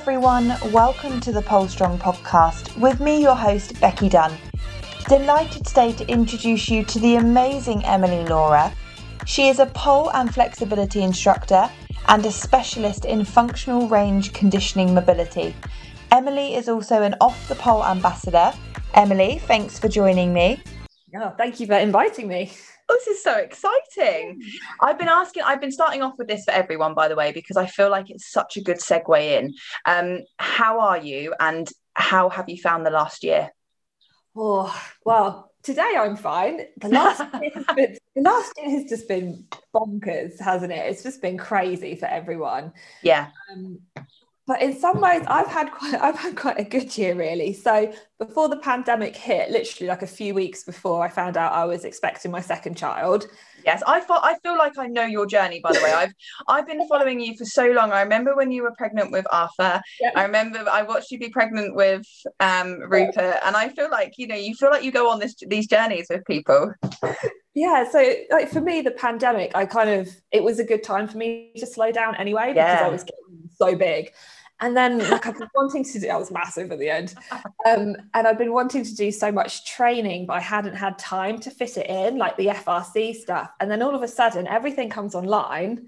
[0.00, 4.32] everyone, welcome to the Pole Strong podcast with me, your host, Becky Dunn.
[5.08, 8.72] Delighted today to introduce you to the amazing Emily Laura.
[9.26, 11.68] She is a pole and flexibility instructor
[12.06, 15.52] and a specialist in functional range conditioning mobility.
[16.12, 18.52] Emily is also an off the pole ambassador.
[18.94, 20.62] Emily, thanks for joining me.
[21.16, 22.52] Oh, thank you for inviting me.
[22.88, 24.42] Oh, this is so exciting.
[24.80, 27.56] I've been asking, I've been starting off with this for everyone, by the way, because
[27.56, 29.54] I feel like it's such a good segue in.
[29.84, 33.50] Um, how are you and how have you found the last year?
[34.34, 36.62] Oh, well, today I'm fine.
[36.78, 40.90] The last year has been, the last year has just been bonkers, hasn't it?
[40.90, 42.72] It's just been crazy for everyone.
[43.02, 43.28] Yeah.
[43.52, 43.80] Um,
[44.48, 47.52] but in some ways I've had quite I've had quite a good year really.
[47.52, 51.66] So before the pandemic hit, literally like a few weeks before I found out I
[51.66, 53.26] was expecting my second child.
[53.64, 55.92] Yes, I feel I feel like I know your journey by the way.
[55.96, 56.14] I've
[56.48, 57.92] I've been following you for so long.
[57.92, 59.82] I remember when you were pregnant with Arthur.
[60.00, 60.12] Yeah.
[60.16, 62.06] I remember I watched you be pregnant with
[62.40, 65.36] um Rupert and I feel like you know you feel like you go on this
[65.46, 66.72] these journeys with people.
[67.54, 71.08] Yeah, so like for me the pandemic I kind of it was a good time
[71.08, 72.86] for me to slow down anyway because yeah.
[72.86, 74.12] I was getting so big
[74.60, 77.14] and then like I've been wanting to do I was massive at the end.
[77.66, 81.38] Um, and I've been wanting to do so much training, but I hadn't had time
[81.40, 83.50] to fit it in, like the FRC stuff.
[83.60, 85.86] And then all of a sudden everything comes online.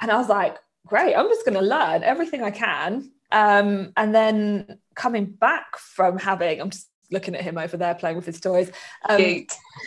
[0.00, 3.10] And I was like, great, I'm just gonna learn everything I can.
[3.32, 8.16] Um, and then coming back from having, I'm just looking at him over there playing
[8.16, 8.70] with his toys.
[9.08, 9.46] Um,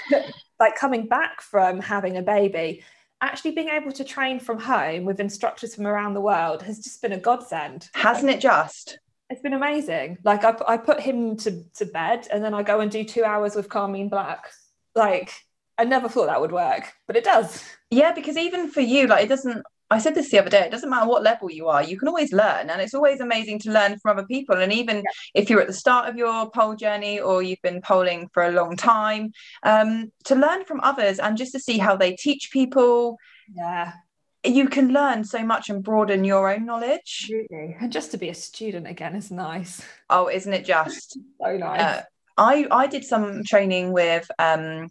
[0.60, 2.84] like coming back from having a baby
[3.22, 7.02] actually being able to train from home with instructors from around the world has just
[7.02, 7.90] been a godsend.
[7.94, 9.00] Hasn't it just?
[9.30, 10.20] It's been amazing.
[10.23, 13.23] Like I, I put him to, to bed and then I go and do two
[13.23, 14.50] hours with Carmine Black.
[14.95, 15.34] Like
[15.78, 17.64] I never thought that would work, but it does.
[17.90, 20.72] Yeah, because even for you, like it doesn't I said this the other day, it
[20.72, 22.70] doesn't matter what level you are, you can always learn.
[22.70, 24.58] And it's always amazing to learn from other people.
[24.58, 25.04] And even yeah.
[25.34, 28.52] if you're at the start of your pole journey or you've been polling for a
[28.52, 29.32] long time,
[29.64, 33.17] um, to learn from others and just to see how they teach people.
[33.54, 33.94] Yeah.
[34.44, 37.30] You can learn so much and broaden your own knowledge.
[37.30, 37.78] Absolutely.
[37.80, 39.82] And just to be a student again is nice.
[40.10, 41.17] Oh, isn't it just?
[41.42, 41.82] so nice.
[41.82, 42.02] Uh,
[42.38, 44.90] I, I did some training with um,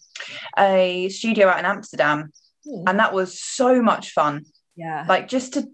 [0.58, 2.32] a studio out in Amsterdam,
[2.64, 2.82] hmm.
[2.88, 4.44] and that was so much fun
[4.76, 5.04] yeah.
[5.08, 5.68] Like just to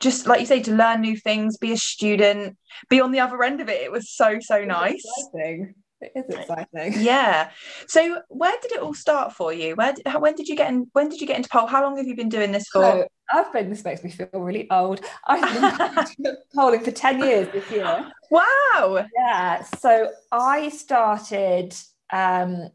[0.00, 2.56] just like you say to learn new things be a student
[2.88, 3.80] be on the other end of it.
[3.80, 5.02] It was so so nice.
[5.04, 5.74] exciting.
[6.00, 6.94] it is exciting.
[7.02, 7.50] yeah.
[7.86, 9.74] So where did it all start for you?
[9.74, 11.66] Where how, when did you get in when did you get into pole?
[11.66, 12.82] How long have you been doing this for?
[12.82, 15.00] So, I've been this makes me feel really old.
[15.26, 18.10] I've been polling for 10 years this year.
[18.30, 19.06] Wow!
[19.16, 19.62] Yeah.
[19.78, 21.74] So I started
[22.12, 22.68] um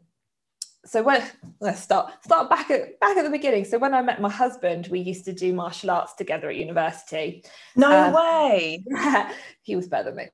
[0.84, 1.22] so when
[1.60, 3.64] let's start start back at back at the beginning.
[3.64, 7.44] So when I met my husband, we used to do martial arts together at university.
[7.76, 8.84] No um, way.
[9.62, 10.28] he was better than me.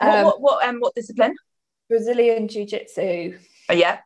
[0.00, 1.34] Um, what, what what um what discipline?
[1.88, 3.38] Brazilian Jiu Jitsu.
[3.68, 3.98] Oh yeah.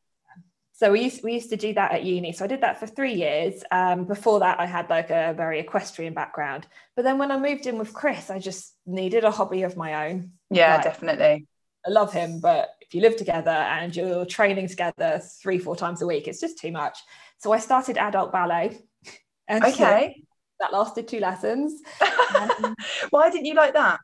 [0.72, 2.32] So we used we used to do that at uni.
[2.32, 3.62] So I did that for three years.
[3.70, 6.66] Um, before that, I had like a very equestrian background.
[6.96, 10.08] But then when I moved in with Chris, I just needed a hobby of my
[10.08, 10.32] own.
[10.48, 11.46] Yeah, like, definitely.
[11.86, 16.02] I love him, but if you live together and you're training together three, four times
[16.02, 16.98] a week, it's just too much.
[17.38, 18.78] So I started adult ballet.
[19.48, 20.14] And okay.
[20.16, 20.22] So
[20.60, 21.80] that lasted two lessons.
[22.30, 22.76] Um,
[23.10, 23.98] Why didn't you like that?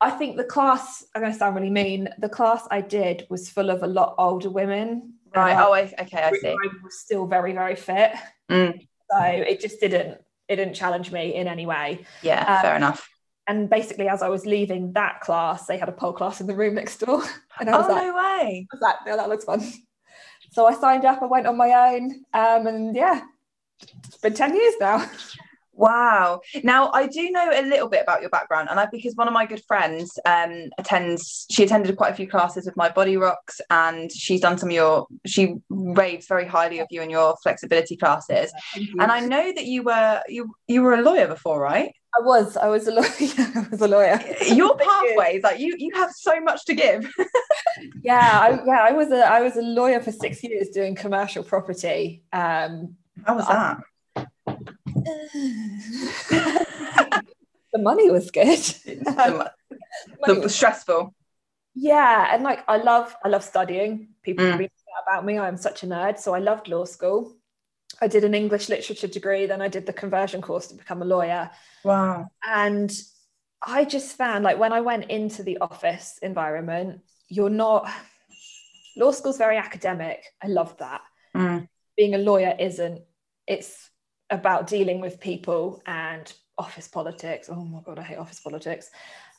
[0.00, 3.48] I think the class, I'm going to sound really mean, the class I did was
[3.48, 5.14] full of a lot older women.
[5.32, 5.56] Right.
[5.56, 6.22] oh, I, okay.
[6.24, 6.48] I see.
[6.48, 8.14] I was still very, very fit.
[8.50, 8.84] Mm.
[9.08, 12.04] So it just didn't, it didn't challenge me in any way.
[12.22, 13.08] Yeah, um, fair enough
[13.50, 16.54] and basically as I was leaving that class, they had a pole class in the
[16.54, 17.22] room next door.
[17.58, 18.66] And I was oh, like, no way.
[18.72, 19.60] I was like, yeah, that looks fun.
[20.52, 22.24] So I signed up, I went on my own.
[22.32, 23.22] Um, and yeah,
[24.06, 25.06] it's been 10 years now.
[25.72, 26.42] Wow.
[26.62, 29.32] Now I do know a little bit about your background, and I because one of
[29.32, 31.46] my good friends um attends.
[31.50, 34.74] She attended quite a few classes with my Body Rocks, and she's done some of
[34.74, 35.06] your.
[35.24, 38.52] She raves very highly of you and your flexibility classes.
[38.74, 41.94] And I know that you were you you were a lawyer before, right?
[42.18, 42.56] I was.
[42.56, 43.06] I was a lawyer.
[43.54, 44.20] I was a lawyer.
[44.46, 47.12] Your pathways, like you, you have so much to give.
[48.02, 48.80] yeah, I, yeah.
[48.82, 52.22] I was a I was a lawyer for six years doing commercial property.
[52.32, 53.78] Um, How was that?
[57.72, 58.58] the money was good.
[58.58, 59.52] the,
[60.26, 61.14] the was stressful.
[61.74, 64.08] Yeah, and like I love I love studying.
[64.22, 64.68] People mm.
[65.06, 65.38] about me.
[65.38, 67.36] I'm such a nerd, so I loved law school.
[68.00, 71.04] I did an English literature degree, then I did the conversion course to become a
[71.06, 71.50] lawyer.
[71.84, 72.28] Wow.
[72.46, 72.90] And
[73.62, 77.90] I just found like when I went into the office environment, you're not
[78.96, 80.24] law school's very academic.
[80.42, 81.02] I love that.
[81.36, 81.68] Mm.
[81.96, 83.02] Being a lawyer isn't.
[83.46, 83.90] It's
[84.30, 87.48] about dealing with people and office politics.
[87.50, 88.90] Oh my god, I hate office politics.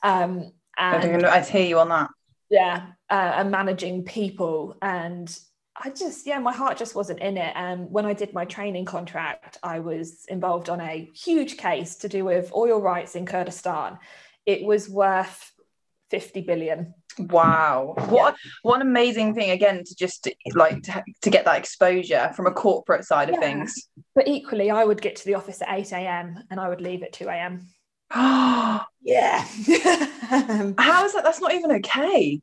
[0.03, 2.09] Um, And I hear you on that.
[2.49, 5.33] Yeah, uh, and managing people and
[5.75, 7.53] I just, yeah, my heart just wasn't in it.
[7.55, 12.09] And when I did my training contract, I was involved on a huge case to
[12.09, 13.97] do with oil rights in Kurdistan.
[14.45, 15.51] It was worth
[16.09, 16.93] 50 billion.
[17.17, 17.93] Wow.
[18.09, 18.51] What yeah.
[18.63, 22.51] what an amazing thing again to just like to, to get that exposure from a
[22.51, 23.41] corporate side of yeah.
[23.41, 23.73] things.
[24.15, 26.43] But equally, I would get to the office at 8 a.m.
[26.49, 27.67] and I would leave at 2 a.m.
[28.13, 28.85] yeah.
[30.77, 31.21] How is that?
[31.23, 32.41] That's not even okay.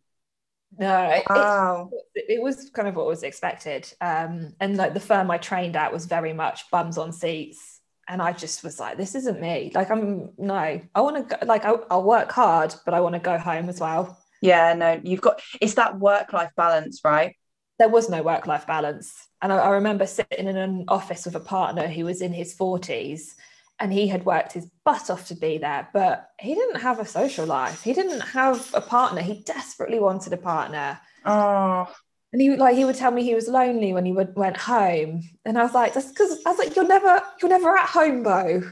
[0.78, 1.90] No, wow.
[2.14, 3.92] it, it, was kind of what was expected.
[4.00, 7.80] Um, and like the firm I trained at was very much bums on seats.
[8.08, 9.70] And I just was like, this isn't me.
[9.74, 10.54] Like, I'm no,
[10.94, 13.80] I want to, like, I'll, I'll work hard, but I want to go home as
[13.80, 14.18] well.
[14.40, 17.36] Yeah, no, you've got, it's that work life balance, right?
[17.78, 19.12] There was no work life balance.
[19.42, 22.56] And I, I remember sitting in an office with a partner who was in his
[22.56, 23.34] 40s
[23.80, 27.06] and he had worked his butt off to be there, but he didn't have a
[27.06, 27.82] social life.
[27.82, 29.20] He didn't have a partner.
[29.20, 30.98] He desperately wanted a partner.
[31.24, 31.88] Oh.
[32.32, 35.22] And he like he would tell me he was lonely when he would, went home,
[35.46, 38.22] and I was like, "That's because I was like, you're never you're never at home,
[38.22, 38.62] Bo.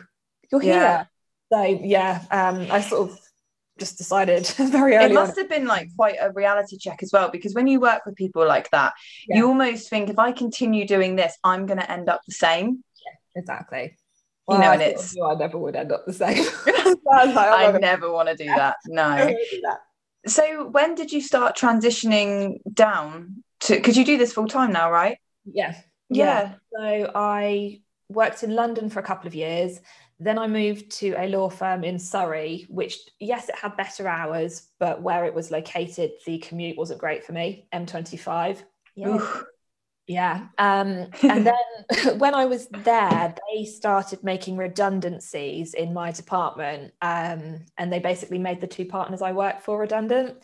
[0.53, 1.05] You're here." Yeah.
[1.50, 3.19] So yeah, um, I sort of
[3.79, 5.06] just decided very early.
[5.06, 5.44] It must on.
[5.44, 8.47] have been like quite a reality check as well, because when you work with people
[8.47, 8.93] like that,
[9.26, 9.38] yeah.
[9.38, 12.85] you almost think if I continue doing this, I'm going to end up the same.
[13.06, 13.97] Yeah, exactly
[14.49, 16.45] you know, and it's I never would end up the same.
[16.67, 17.79] I, like, I oh gonna...
[17.81, 18.77] never want to do that.
[18.87, 19.27] No.
[19.27, 19.79] do that.
[20.27, 24.91] So when did you start transitioning down to because you do this full time now,
[24.91, 25.19] right?
[25.45, 25.75] Yeah.
[26.09, 26.53] yeah.
[26.53, 26.55] Yeah.
[26.75, 29.81] So I worked in London for a couple of years.
[30.19, 34.69] Then I moved to a law firm in Surrey, which, yes, it had better hours,
[34.79, 37.69] but where it was located, the commute wasn't great for me.
[37.75, 38.63] M25.
[38.95, 39.43] Yeah.
[40.06, 40.47] Yeah.
[40.58, 46.93] Um, and then when I was there, they started making redundancies in my department.
[47.03, 50.37] Um, and they basically made the two partners I worked for redundant.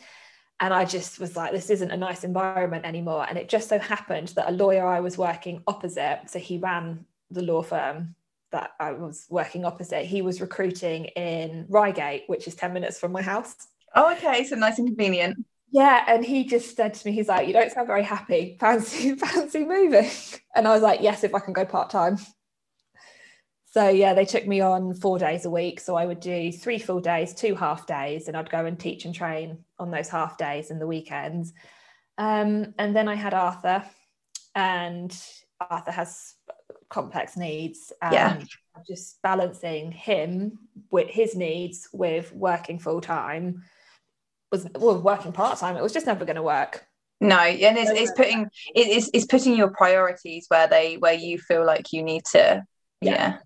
[0.60, 3.26] And I just was like, this isn't a nice environment anymore.
[3.28, 7.04] And it just so happened that a lawyer I was working opposite, so he ran
[7.30, 8.14] the law firm
[8.52, 13.10] that I was working opposite, he was recruiting in Reigate, which is 10 minutes from
[13.10, 13.56] my house.
[13.94, 14.44] Oh, okay.
[14.44, 15.44] So nice and convenient.
[15.72, 18.56] Yeah, and he just said to me, he's like, "You don't sound very happy.
[18.60, 20.08] Fancy, fancy moving."
[20.54, 22.18] And I was like, "Yes, if I can go part time."
[23.70, 25.80] So yeah, they took me on four days a week.
[25.80, 29.06] So I would do three full days, two half days, and I'd go and teach
[29.06, 31.54] and train on those half days and the weekends.
[32.18, 33.82] Um, and then I had Arthur,
[34.54, 35.16] and
[35.58, 36.34] Arthur has
[36.90, 37.94] complex needs.
[38.02, 38.42] And yeah.
[38.86, 40.58] Just balancing him
[40.90, 43.62] with his needs with working full time
[44.52, 45.76] was well, working part time.
[45.76, 46.86] It was just never going to work.
[47.20, 51.64] No, and it's, it's putting it's, it's putting your priorities where they where you feel
[51.64, 52.62] like you need to.
[53.00, 53.12] Yeah.
[53.12, 53.38] yeah.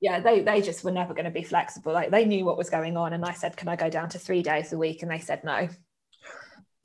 [0.00, 1.92] Yeah, they they just were never going to be flexible.
[1.92, 4.18] Like they knew what was going on, and I said, "Can I go down to
[4.18, 5.68] three days a week?" And they said no.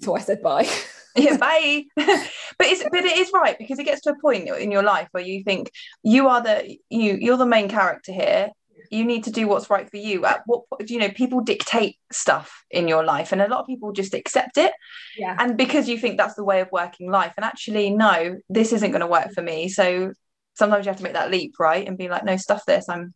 [0.01, 0.69] So I said bye.
[1.17, 1.83] yeah, bye.
[1.95, 5.09] but it's but it is right because it gets to a point in your life
[5.11, 5.69] where you think
[6.01, 8.51] you are the you you're the main character here
[8.89, 10.25] you need to do what's right for you.
[10.25, 13.91] At what you know people dictate stuff in your life and a lot of people
[13.91, 14.73] just accept it.
[15.17, 15.35] Yeah.
[15.37, 18.91] And because you think that's the way of working life and actually no this isn't
[18.91, 19.69] going to work for me.
[19.69, 20.13] So
[20.55, 21.87] sometimes you have to make that leap right?
[21.87, 22.89] And be like no stuff this.
[22.89, 23.13] I'm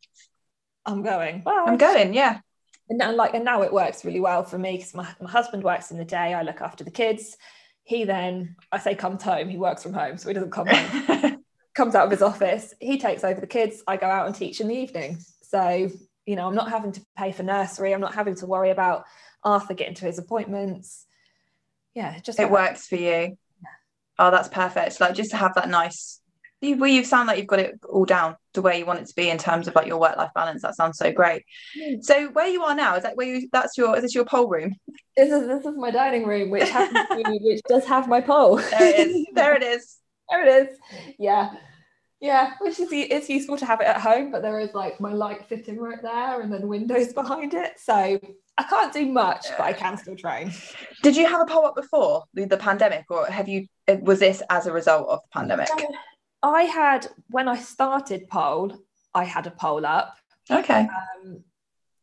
[0.85, 1.41] i'm going.
[1.41, 1.65] Bye.
[1.67, 2.39] i'm going yeah.
[2.89, 5.63] And now, like and now it works really well for me because my, my husband
[5.63, 6.33] works in the day.
[6.33, 7.37] I look after the kids.
[7.85, 9.49] He then i say comes home.
[9.49, 11.39] He works from home so he doesn't come home.
[11.75, 12.71] Comes out of his office.
[12.79, 13.81] He takes over the kids.
[13.87, 15.17] I go out and teach in the evening
[15.53, 15.89] so,
[16.25, 17.93] you know, I'm not having to pay for nursery.
[17.93, 19.05] I'm not having to worry about
[19.43, 21.05] Arthur getting to his appointments.
[21.93, 23.37] Yeah, just it works for you.
[24.17, 24.99] Oh, that's perfect.
[24.99, 26.21] Like just to have that nice
[26.63, 29.07] you, well, you sound like you've got it all down to where you want it
[29.07, 30.61] to be in terms of like your work life balance.
[30.61, 31.43] That sounds so great.
[31.77, 32.03] Mm.
[32.03, 33.49] So where you are now is that where you?
[33.51, 33.95] That's your.
[33.97, 34.75] Is this your pole room?
[35.17, 38.57] This is this is my dining room, which happens to, which does have my pole.
[38.57, 39.25] There it is.
[39.33, 39.97] There it is.
[40.29, 40.77] there it is.
[41.19, 41.53] Yeah.
[42.23, 45.11] Yeah, which is it's useful to have it at home, but there is like my
[45.11, 47.73] light fitting right there and then windows behind it.
[47.77, 47.93] So
[48.57, 50.53] I can't do much, but I can still train.
[51.01, 53.67] Did you have a pole up before the, the pandemic, or have you?
[54.03, 55.67] Was this as a result of the pandemic?
[56.41, 58.73] I had when I started pole,
[59.13, 60.15] I had a pole up.
[60.49, 60.87] Okay.
[61.25, 61.43] Um,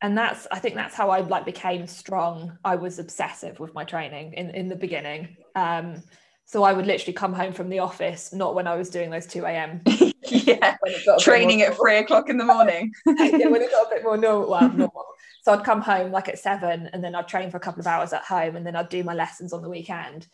[0.03, 2.59] and that's I think that's how I like became strong.
[2.63, 5.39] I was obsessive with my training in in the beginning.
[5.55, 6.03] Um,
[6.51, 9.25] so I would literally come home from the office, not when I was doing those
[9.29, 9.83] 2 a.m.
[10.23, 10.77] yeah,
[11.21, 12.93] training at three o'clock in the morning.
[13.07, 15.07] yeah, when it got a bit more normal, well, normal.
[15.45, 17.87] So I'd come home like at seven and then I'd train for a couple of
[17.87, 20.27] hours at home and then I'd do my lessons on the weekend.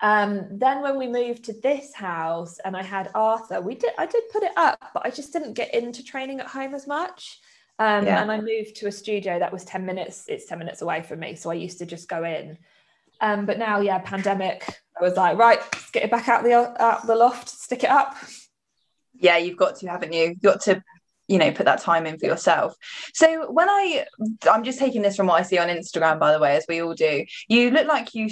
[0.00, 4.06] Um, then when we moved to this house and I had Arthur, we did I
[4.06, 7.40] did put it up, but I just didn't get into training at home as much.
[7.80, 8.22] Um, yeah.
[8.22, 11.18] And I moved to a studio that was 10 minutes, it's 10 minutes away from
[11.18, 11.34] me.
[11.34, 12.56] So I used to just go in.
[13.20, 14.62] Um, but now, yeah, pandemic,
[14.98, 17.90] I was like, right, let's get it back out the, out the loft, stick it
[17.90, 18.16] up.
[19.14, 20.28] Yeah, you've got to, haven't you?
[20.28, 20.82] You've got to
[21.28, 22.76] you know put that time in for yourself
[23.12, 24.06] so when i
[24.48, 26.80] i'm just taking this from what i see on instagram by the way as we
[26.80, 28.28] all do you look like you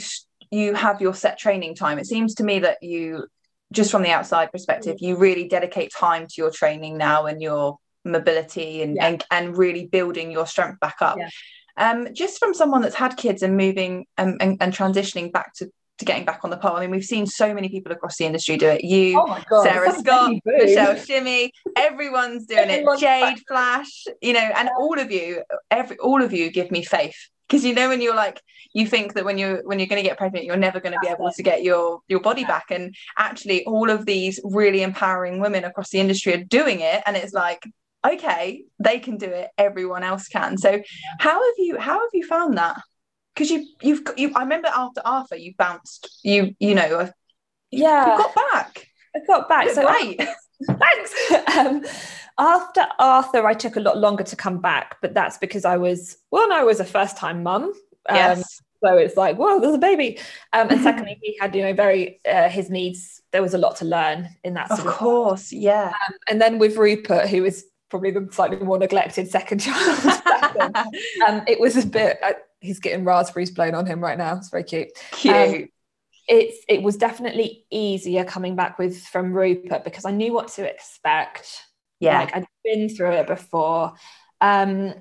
[0.51, 3.27] you have your set training time it seems to me that you
[3.73, 7.79] just from the outside perspective you really dedicate time to your training now and your
[8.05, 9.09] mobility and yeah.
[9.09, 11.29] and, and really building your strength back up yeah.
[11.77, 15.71] Um just from someone that's had kids and moving um, and, and transitioning back to
[15.99, 16.77] to getting back on the pole.
[16.77, 18.83] I mean, we've seen so many people across the industry do it.
[18.83, 23.05] You, oh God, Sarah Scott, Michelle Shimmy, everyone's doing everyone's it.
[23.05, 27.17] Jade Flash, you know, and all of you, every all of you give me faith.
[27.49, 28.41] Because you know when you're like
[28.73, 30.99] you think that when you're when you're going to get pregnant you're never going to
[31.01, 35.41] be able to get your your body back and actually all of these really empowering
[35.41, 37.63] women across the industry are doing it and it's like
[38.05, 40.59] okay they can do it everyone else can.
[40.59, 40.81] So
[41.19, 42.81] how have you how have you found that?
[43.35, 47.11] Because you you've you I remember after Arthur you bounced you you know
[47.71, 48.87] yeah you got back.
[49.17, 49.71] I got back.
[49.71, 50.21] So great
[50.67, 51.57] thanks.
[51.57, 51.85] Um,
[52.39, 56.17] after Arthur I took a lot longer to come back but that's because I was
[56.31, 57.73] well no I was a first time mum.
[58.07, 58.61] Um, yes.
[58.85, 60.19] so it's like well there's a baby.
[60.53, 63.23] Um, and secondly he had you know very uh, his needs.
[63.33, 65.89] There was a lot to learn in that of course of yeah.
[65.89, 70.05] Um, and then with Rupert who was probably the slightly more neglected second child
[71.29, 72.33] um, it was a bit uh,
[72.65, 74.37] he's getting raspberries blown on him right now.
[74.37, 74.89] It's very cute.
[75.13, 75.35] Cute.
[75.35, 75.69] Um,
[76.27, 80.69] it's it was definitely easier coming back with from Rupert because I knew what to
[80.69, 81.63] expect.
[82.01, 83.93] Yeah, like I'd been through it before.
[84.41, 84.95] Um,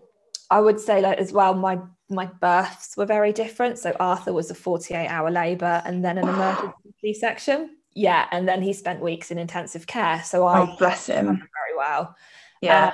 [0.52, 1.54] I would say that as well.
[1.54, 3.80] My my births were very different.
[3.80, 7.78] So Arthur was a 48 hour labour and then an emergency C section.
[7.96, 10.22] Yeah, and then he spent weeks in intensive care.
[10.24, 12.16] So I oh, bless him very well.
[12.64, 12.88] Yeah.
[12.88, 12.94] Um,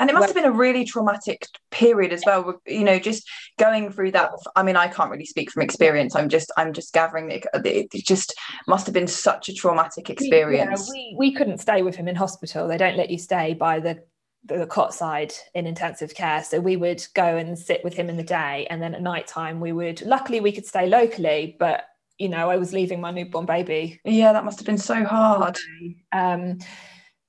[0.00, 3.92] and it must have been a really traumatic period as well you know just going
[3.92, 4.30] through that.
[4.56, 6.16] I mean i can't really speak from experience.
[6.16, 8.34] I'm just i'm just gathering it, it just
[8.66, 12.08] must have been such a traumatic experience we, yeah, we, we couldn't stay with him
[12.08, 12.66] in hospital.
[12.66, 14.02] They don't let you stay by the
[14.44, 16.42] the cot side in intensive care.
[16.42, 18.66] So we would go and sit with him in the day.
[18.70, 21.84] And then at night time we would luckily we could stay locally but
[22.18, 25.56] you know i was leaving my newborn baby yeah that must have been so hard.
[26.12, 26.58] Um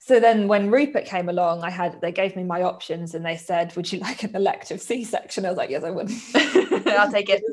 [0.04, 3.38] so then when Rupert came along, I had they gave me my options and they
[3.38, 5.46] said, Would you like an elective C-section?
[5.46, 6.10] I was like, Yes, I would.
[6.88, 7.44] I'll take it.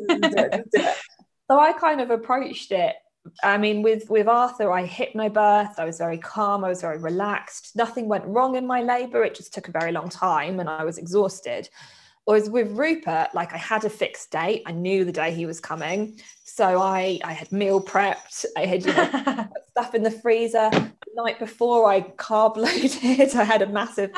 [1.50, 2.96] so I kind of approached it.
[3.44, 7.76] I mean, with with Arthur, I hypnobirthed, I was very calm, I was very relaxed.
[7.76, 9.22] Nothing went wrong in my labor.
[9.24, 11.68] It just took a very long time and I was exhausted.
[12.24, 15.60] Whereas with Rupert, like I had a fixed date, I knew the day he was
[15.60, 16.18] coming.
[16.44, 20.70] So I I had meal prepped, I had you know, stuff in the freezer.
[21.18, 24.10] Night before I carb loaded, I had a massive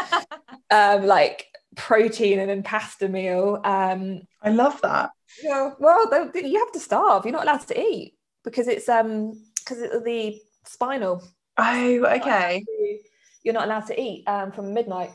[0.71, 3.61] um, like protein and then pasta meal.
[3.65, 5.11] Um, I love that.
[5.43, 7.25] You know, well, you have to starve.
[7.25, 8.15] You're not allowed to eat
[8.45, 11.23] because it's um because it's the spinal.
[11.57, 12.65] Oh, okay.
[13.43, 15.11] You're not allowed to eat um, from midnight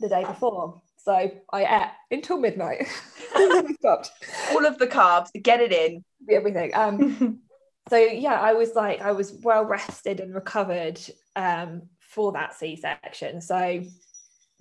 [0.00, 0.82] the day before.
[0.98, 2.86] So I ate until midnight.
[3.78, 4.10] stopped.
[4.52, 6.04] All of the carbs, get it in.
[6.30, 6.70] Everything.
[6.74, 7.40] Um,
[7.88, 10.98] so yeah, I was like, I was well rested and recovered
[11.36, 13.40] um, for that C-section.
[13.40, 13.82] So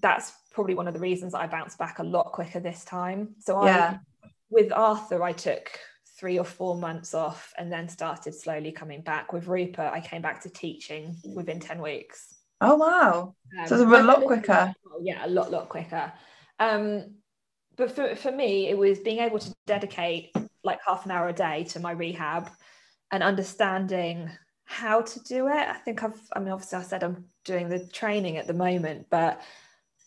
[0.02, 3.36] that's probably one of the reasons I bounced back a lot quicker this time.
[3.40, 3.98] So yeah.
[4.24, 5.80] I, with Arthur, I took
[6.20, 9.32] three or four months off and then started slowly coming back.
[9.32, 12.36] With Rupert, I came back to teaching within 10 weeks.
[12.62, 13.36] Oh wow.
[13.60, 14.74] Um, so it's a lot quicker.
[15.02, 16.12] Yeah, a lot, lot quicker.
[16.60, 17.16] Um,
[17.76, 20.32] but for, for me, it was being able to dedicate
[20.64, 22.50] like half an hour a day to my rehab
[23.14, 24.30] and understanding
[24.66, 25.54] how to do it.
[25.54, 29.06] I think I've, I mean, obviously, I said I'm doing the training at the moment,
[29.12, 29.40] but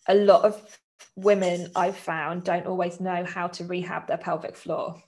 [0.09, 0.79] a lot of
[1.15, 5.01] women I've found don't always know how to rehab their pelvic floor.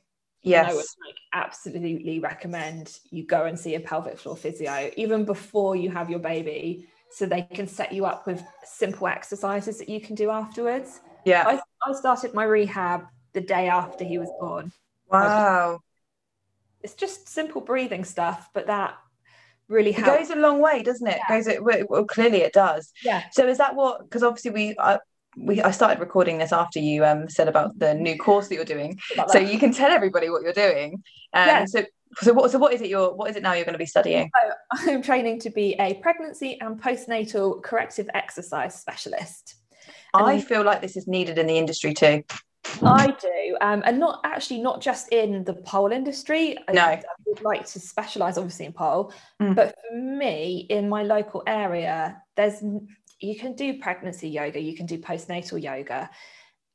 [0.43, 0.71] Yes.
[0.71, 5.75] I would like absolutely recommend you go and see a pelvic floor physio even before
[5.75, 10.01] you have your baby so they can set you up with simple exercises that you
[10.01, 11.01] can do afterwards.
[11.25, 11.45] Yeah.
[11.47, 14.71] I, I started my rehab the day after he was born.
[15.11, 15.81] Wow.
[16.83, 18.97] It's just simple breathing stuff, but that
[19.69, 20.09] really helps.
[20.09, 21.19] It goes a long way, doesn't it?
[21.29, 21.37] Yeah.
[21.37, 22.93] Goes it, well, clearly it does.
[23.03, 23.25] Yeah.
[23.33, 24.05] So is that what?
[24.05, 24.77] Because obviously we.
[24.77, 24.99] Uh,
[25.37, 28.65] we, I started recording this after you um, said about the new course that you're
[28.65, 30.95] doing, so you can tell everybody what you're doing.
[31.33, 31.65] Um, yeah.
[31.65, 31.85] So,
[32.23, 32.51] so what?
[32.51, 32.89] So what is it?
[32.89, 33.53] You're what is it now?
[33.53, 34.33] You're going to be studying?
[34.35, 39.55] So I'm training to be a pregnancy and postnatal corrective exercise specialist.
[40.15, 42.25] And I feel like this is needed in the industry too.
[42.83, 46.57] I do, um, and not actually not just in the pole industry.
[46.73, 49.55] No, I, I would like to specialise, obviously, in pole, mm.
[49.55, 52.63] but for me, in my local area, there's
[53.21, 56.09] you can do pregnancy yoga, you can do postnatal yoga.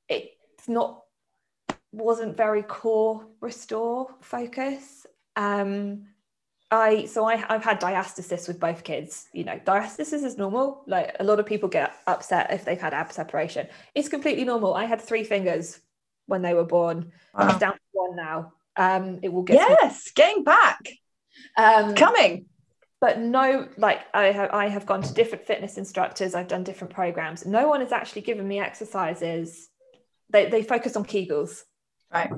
[0.10, 1.02] It's not
[1.92, 5.06] wasn't very core restore focus.
[5.36, 6.08] Um,
[6.74, 9.28] I so I, I've had diastasis with both kids.
[9.32, 10.84] You know, diastasis is normal.
[10.88, 13.68] Like a lot of people get upset if they've had ab separation.
[13.94, 14.74] It's completely normal.
[14.74, 15.80] I had three fingers
[16.26, 17.12] when they were born.
[17.38, 17.50] Wow.
[17.50, 18.54] It's down to one now.
[18.76, 20.90] Um, it will get yes, getting back.
[21.58, 22.48] Um, coming.
[23.00, 26.34] But no, like I have, I have gone to different fitness instructors.
[26.34, 27.46] I've done different programs.
[27.46, 29.70] No one has actually given me exercises.
[30.32, 31.64] They they focus on Kegels.
[32.12, 32.32] Right.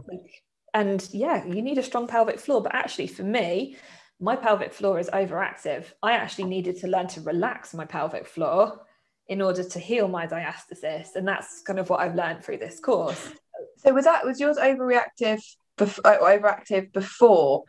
[0.74, 2.62] And yeah, you need a strong pelvic floor.
[2.62, 3.78] But actually, for me,
[4.20, 5.86] my pelvic floor is overactive.
[6.02, 8.82] I actually needed to learn to relax my pelvic floor
[9.28, 11.16] in order to heal my diastasis.
[11.16, 13.32] And that's kind of what I've learned through this course.
[13.78, 15.42] So was that was yours overreactive
[15.78, 17.64] before uh, overactive before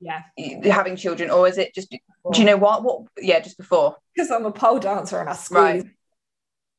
[0.00, 0.22] yeah
[0.64, 2.32] having children or is it just before.
[2.32, 5.34] do you know what what yeah just before because I'm a pole dancer and I
[5.34, 5.84] squeeze right.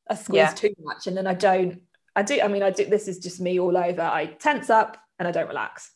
[0.10, 0.52] I squeeze yeah.
[0.52, 1.82] too much and then I don't
[2.16, 4.98] I do I mean I do this is just me all over I tense up
[5.20, 5.92] and I don't relax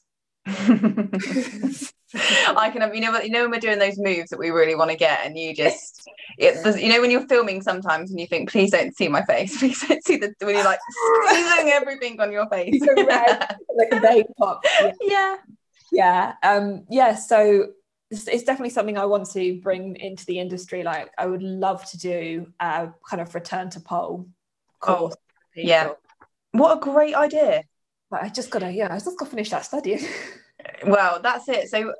[2.13, 4.91] I can, you know, you know when we're doing those moves that we really want
[4.91, 8.49] to get, and you just, it, you know, when you're filming sometimes, and you think,
[8.49, 10.79] please don't see my face, please don't see the when you're like
[11.25, 14.63] squeezing everything on your face, like a baby pop.
[14.81, 14.91] Yeah.
[15.01, 15.35] yeah,
[15.91, 17.15] yeah, um, yeah.
[17.15, 17.67] So
[18.09, 20.83] it's, it's, definitely something I want to bring into the industry.
[20.83, 24.29] Like, I would love to do a kind of return to pole
[24.79, 25.13] course.
[25.13, 25.17] Oh,
[25.55, 25.89] yeah,
[26.51, 27.63] what a great idea!
[28.09, 29.99] But I just gotta, yeah, I just gotta finish that study.
[30.85, 31.69] Well that's it.
[31.69, 31.93] So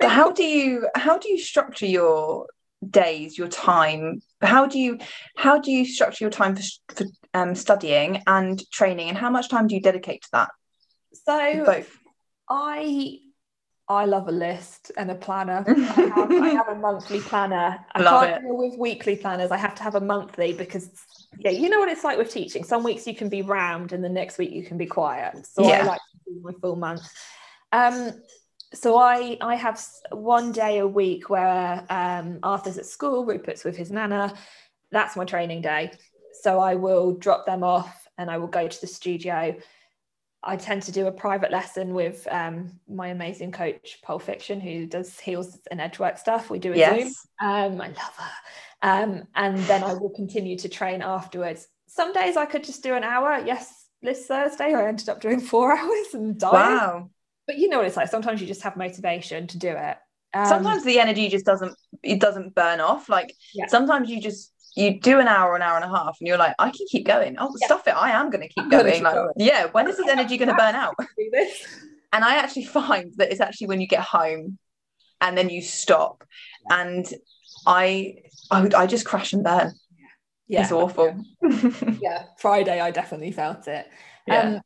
[0.00, 2.46] how do you how do you structure your
[2.88, 4.22] days your time?
[4.40, 4.98] How do you
[5.36, 6.62] how do you structure your time for,
[6.94, 9.08] for um, studying and training?
[9.08, 10.50] And how much time do you dedicate to that?
[11.12, 11.96] So both.
[12.48, 13.18] I
[13.88, 15.64] i love a list and a planner.
[15.68, 17.84] I, have, I have a monthly planner.
[17.92, 18.46] I love can't it.
[18.46, 19.50] deal with weekly planners.
[19.50, 20.90] I have to have a monthly because
[21.38, 22.64] yeah you know what it's like with teaching.
[22.64, 25.46] Some weeks you can be round and the next week you can be quiet.
[25.46, 25.80] So yeah.
[25.80, 27.02] i like to do my full month
[27.72, 28.12] um,
[28.72, 33.76] so I I have one day a week where um, Arthur's at school, Rupert's with
[33.76, 34.34] his nana.
[34.92, 35.92] That's my training day.
[36.42, 39.56] So I will drop them off and I will go to the studio.
[40.42, 44.86] I tend to do a private lesson with um, my amazing coach, Pole Fiction, who
[44.86, 46.48] does heels and edge work stuff.
[46.48, 47.02] We do a yes.
[47.02, 47.12] Zoom.
[47.42, 48.30] Um, I love her.
[48.82, 51.68] Um, and then I will continue to train afterwards.
[51.88, 53.42] Some days I could just do an hour.
[53.44, 56.52] Yes, this Thursday I ended up doing four hours and died.
[56.52, 57.10] Wow
[57.46, 58.08] but you know what it's like.
[58.08, 59.96] Sometimes you just have motivation to do it.
[60.32, 63.08] Um, sometimes the energy just doesn't it doesn't burn off.
[63.08, 63.66] Like yeah.
[63.66, 66.54] sometimes you just you do an hour an hour and a half and you're like
[66.58, 67.36] i can keep going.
[67.38, 67.66] Oh yeah.
[67.66, 67.90] stuff it.
[67.90, 68.46] I am going.
[68.46, 69.02] to keep going.
[69.02, 69.32] Like going.
[69.36, 70.94] yeah when is this energy going to burn out?
[72.12, 74.58] And i actually find that it's actually when you get home
[75.20, 76.24] and then you stop
[76.68, 77.06] and
[77.66, 78.16] I,
[78.50, 79.72] I i just crash and burn.
[80.48, 80.62] Yeah.
[80.62, 81.24] It's awful.
[82.00, 82.24] Yeah.
[82.38, 83.86] Friday i definitely felt it.
[84.26, 84.40] Yeah.
[84.40, 84.60] Um,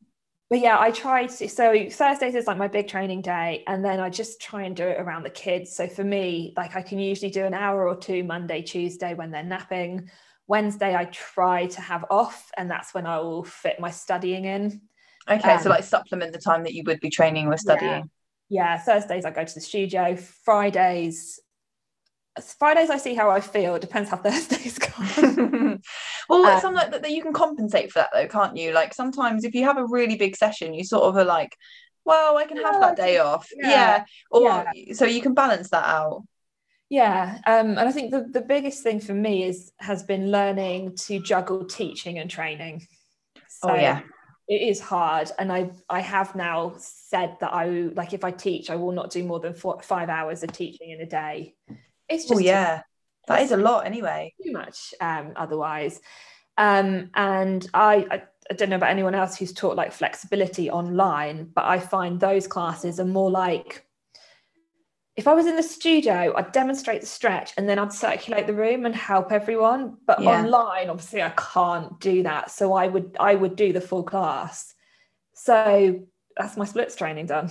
[0.55, 1.49] but yeah, I try to.
[1.49, 4.87] So Thursdays is like my big training day, and then I just try and do
[4.87, 5.75] it around the kids.
[5.75, 9.33] So for me, like I can usually do an hour or two Monday, Tuesday when
[9.33, 10.09] they're napping.
[10.47, 14.83] Wednesday, I try to have off, and that's when I will fit my studying in.
[15.29, 18.09] Okay, um, so like supplement the time that you would be training or studying.
[18.49, 18.77] Yeah.
[18.77, 20.15] yeah, Thursdays I go to the studio.
[20.15, 21.41] Fridays
[22.59, 23.75] Fridays I see how I feel.
[23.77, 24.89] It depends how Thursdays go.
[26.29, 28.73] well, um, some like that you can compensate for that though, can't you?
[28.73, 31.57] Like sometimes if you have a really big session, you sort of are like,
[32.05, 33.49] well, I can have that day off.
[33.57, 33.69] Yeah.
[33.69, 34.05] yeah.
[34.31, 34.95] Or yeah.
[34.95, 36.23] so you can balance that out.
[36.89, 37.39] Yeah.
[37.47, 41.19] Um, and I think the, the biggest thing for me is has been learning to
[41.21, 42.87] juggle teaching and training.
[43.49, 44.03] So oh yeah.
[44.47, 45.31] It is hard.
[45.39, 49.11] And I I have now said that I like if I teach, I will not
[49.11, 51.55] do more than four, five hours of teaching in a day
[52.09, 52.83] it's just oh, yeah
[53.27, 56.01] that is a lot anyway too much um otherwise
[56.59, 61.51] um and I, I I don't know about anyone else who's taught like flexibility online,
[61.55, 63.87] but I find those classes are more like
[65.17, 68.55] if I was in the studio, I'd demonstrate the stretch and then I'd circulate the
[68.55, 69.97] room and help everyone.
[70.07, 70.41] But yeah.
[70.41, 72.51] online, obviously, I can't do that.
[72.51, 74.75] So I would I would do the full class.
[75.35, 76.01] So
[76.37, 77.51] that's my splits training done.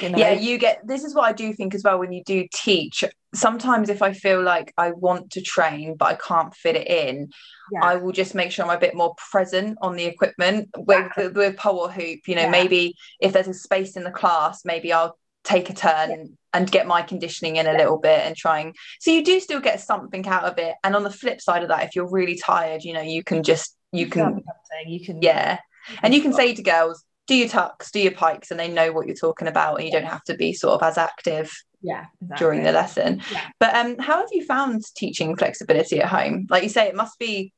[0.00, 0.18] You know?
[0.18, 3.04] Yeah, you get this is what I do think as well when you do teach.
[3.34, 7.30] Sometimes if I feel like I want to train but I can't fit it in,
[7.72, 7.80] yeah.
[7.82, 11.28] I will just make sure I'm a bit more present on the equipment with yeah.
[11.28, 12.20] with pole or hoop.
[12.26, 12.50] You know, yeah.
[12.50, 16.70] maybe if there's a space in the class, maybe I'll take a turn and, and
[16.70, 20.26] get my conditioning in a little bit and trying so you do still get something
[20.26, 22.92] out of it and on the flip side of that if you're really tired you
[22.92, 24.42] know you can just you, you can
[24.86, 25.58] you can yeah
[26.02, 28.90] and you can say to girls do your tucks, do your pikes, and they know
[28.90, 32.06] what you're talking about, and you don't have to be sort of as active yeah
[32.20, 32.44] exactly.
[32.44, 33.46] during the lesson yeah.
[33.60, 37.18] but um how have you found teaching flexibility at home like you say it must
[37.18, 37.52] be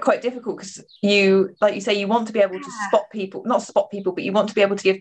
[0.00, 3.44] quite difficult because you like you say you want to be able to spot people
[3.44, 4.96] not spot people but you want to be able to give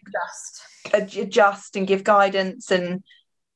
[0.94, 3.04] adjust adjust and give guidance and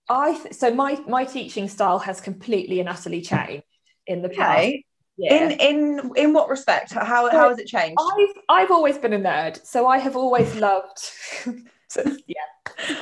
[0.10, 3.64] i th- so my my teaching style has completely and utterly changed
[4.08, 4.84] in the past okay.
[5.18, 5.50] Yeah.
[5.50, 6.94] In in in what respect?
[6.94, 7.98] How so how has it changed?
[8.00, 11.00] I've I've always been a nerd, so I have always loved.
[11.88, 12.36] so, yeah,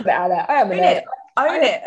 [0.08, 0.98] I am a Own nerd.
[0.98, 1.04] It.
[1.38, 1.84] Own it.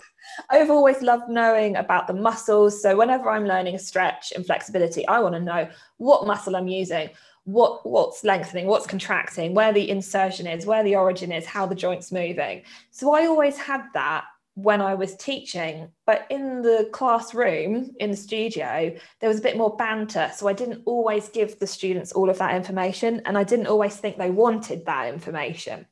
[0.50, 2.82] I've always loved knowing about the muscles.
[2.82, 6.68] So whenever I'm learning a stretch and flexibility, I want to know what muscle I'm
[6.68, 7.10] using,
[7.44, 11.74] what what's lengthening, what's contracting, where the insertion is, where the origin is, how the
[11.74, 12.62] joint's moving.
[12.90, 14.24] So I always had that
[14.62, 19.56] when I was teaching, but in the classroom, in the studio, there was a bit
[19.56, 20.32] more banter.
[20.34, 23.96] So I didn't always give the students all of that information, and I didn't always
[23.96, 25.86] think they wanted that information.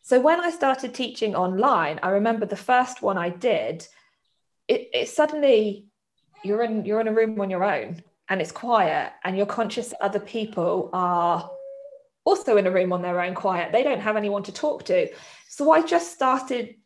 [0.00, 3.86] So when I started teaching online, I remember the first one I did,
[4.66, 5.86] it, it suddenly
[6.42, 9.88] you're in you're in a room on your own and it's quiet and you're conscious
[9.88, 11.50] that other people are
[12.24, 13.72] also in a room on their own quiet.
[13.72, 15.08] They don't have anyone to talk to.
[15.48, 16.76] So I just started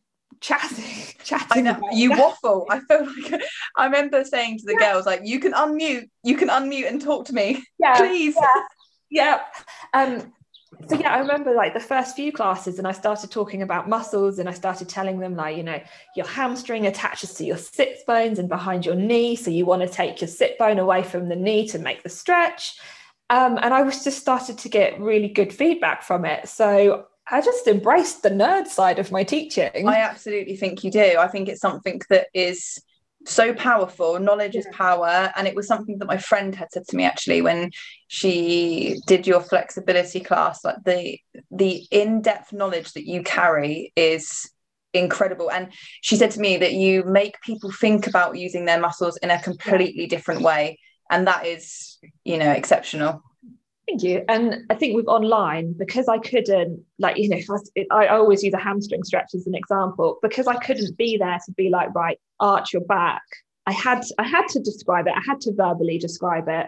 [0.41, 3.43] chatting chatting I know, you waffle i feel like
[3.77, 4.93] i remember saying to the yeah.
[4.93, 8.37] girls like you can unmute you can unmute and talk to me yeah please
[9.11, 9.39] yeah,
[9.95, 10.03] yeah.
[10.03, 10.33] um
[10.89, 14.39] so yeah, I remember like the first few classes, and I started talking about muscles,
[14.39, 15.81] and I started telling them like, you know,
[16.17, 19.89] your hamstring attaches to your sit bones and behind your knee, so you want to
[19.89, 22.79] take your sit bone away from the knee to make the stretch.
[23.29, 26.49] Um, and I was just started to get really good feedback from it.
[26.49, 29.87] So I just embraced the nerd side of my teaching.
[29.87, 31.17] I absolutely think you do.
[31.19, 32.79] I think it's something that is
[33.27, 34.19] so powerful.
[34.19, 35.33] Knowledge is power.
[35.37, 37.71] And it was something that my friend had said to me actually when
[38.09, 41.19] she did your flexibility class like the
[41.51, 44.51] the in-depth knowledge that you carry is
[44.93, 45.51] incredible.
[45.51, 49.31] And she said to me that you make people think about using their muscles in
[49.31, 50.79] a completely different way.
[51.11, 53.23] And that is you know exceptional
[53.91, 54.25] Thank you.
[54.29, 58.45] And I think with online, because I couldn't, like, you know, I, was, I, always
[58.45, 61.93] use a hamstring stretch as an example, because I couldn't be there to be like,
[61.93, 63.23] right, arch your back.
[63.67, 65.15] I had, I had to describe it.
[65.17, 66.67] I had to verbally describe it.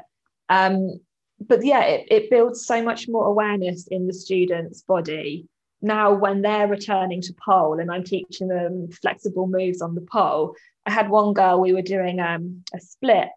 [0.49, 0.99] Um,
[1.39, 5.47] but yeah, it, it builds so much more awareness in the student's body.
[5.81, 10.57] Now, when they're returning to pole and I'm teaching them flexible moves on the pole,
[10.87, 13.29] I had one girl, we were doing um, a split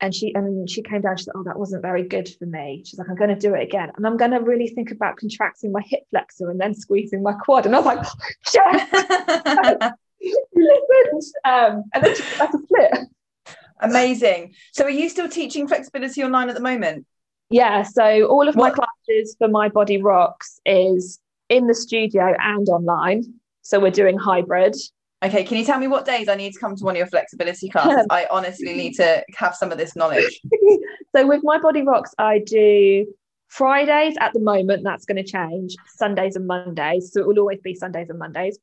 [0.00, 2.82] and she and she came down she said oh that wasn't very good for me.
[2.84, 3.90] She's like i'm going to do it again.
[3.96, 7.32] And i'm going to really think about contracting my hip flexor and then squeezing my
[7.32, 7.66] quad.
[7.66, 8.06] And i was like
[8.54, 9.92] yes
[10.54, 12.98] listened um, and then she that's a split
[13.80, 14.54] amazing.
[14.72, 17.06] So are you still teaching flexibility online at the moment?
[17.50, 18.70] Yeah so all of what?
[18.70, 23.24] my classes for my body rocks is in the studio and online.
[23.62, 24.76] So we're doing hybrid
[25.24, 27.06] Okay, can you tell me what days I need to come to one of your
[27.06, 28.06] flexibility classes?
[28.10, 30.40] I honestly need to have some of this knowledge.
[31.16, 33.06] so with my body rocks, I do
[33.48, 37.12] Fridays at the moment, that's going to change, Sundays and Mondays.
[37.12, 38.58] So it will always be Sundays and Mondays.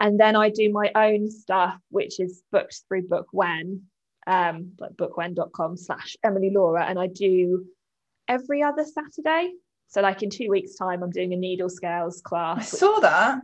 [0.00, 3.80] And then I do my own stuff, which is booked through Bookwhen,
[4.26, 6.84] um, like bookwhen.com slash Emily Laura.
[6.84, 7.64] And I do
[8.28, 9.52] every other Saturday.
[9.88, 12.74] So like in two weeks' time, I'm doing a needle scales class.
[12.74, 13.40] I saw that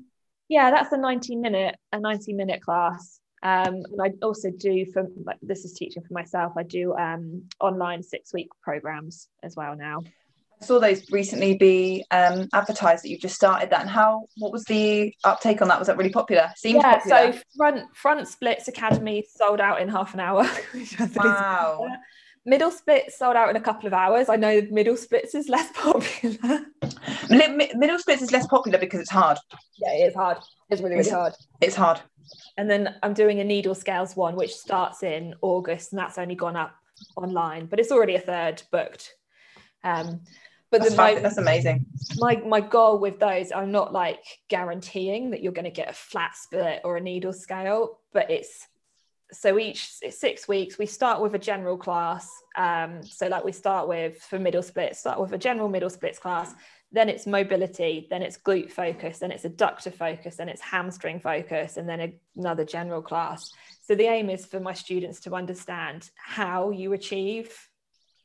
[0.50, 3.20] yeah that's a 90 minute a 90 minute class.
[3.42, 6.52] Um, and I also do for like this is teaching for myself.
[6.58, 10.02] I do um, online six week programs as well now.
[10.60, 13.80] I saw those recently be um, advertised that you've just started that.
[13.80, 15.78] And how what was the uptake on that?
[15.78, 16.50] Was that really popular?
[16.54, 17.32] Seems yeah popular.
[17.32, 20.46] so front front splits academy sold out in half an hour.
[21.16, 21.86] Wow
[22.46, 25.70] middle splits sold out in a couple of hours I know middle splits is less
[25.74, 26.64] popular
[27.31, 29.38] middle splits is less popular because it's hard.
[29.79, 30.38] Yeah, it is hard.
[30.68, 31.33] It's really, really it's, hard.
[31.61, 32.00] It's hard.
[32.57, 36.35] And then I'm doing a needle scales one, which starts in August, and that's only
[36.35, 36.74] gone up
[37.16, 39.14] online, but it's already a third booked.
[39.83, 40.20] Um,
[40.70, 41.87] but that's, my, that's amazing.
[42.18, 45.94] My my goal with those, I'm not like guaranteeing that you're going to get a
[45.94, 48.68] flat split or a needle scale, but it's
[49.32, 52.30] so each six weeks we start with a general class.
[52.56, 56.18] Um, so like we start with for middle splits, start with a general middle splits
[56.18, 56.54] class,
[56.92, 61.76] then it's mobility, then it's glute focus, then it's adductor focus, then it's hamstring focus,
[61.76, 63.52] and then another general class.
[63.82, 67.68] So the aim is for my students to understand how you achieve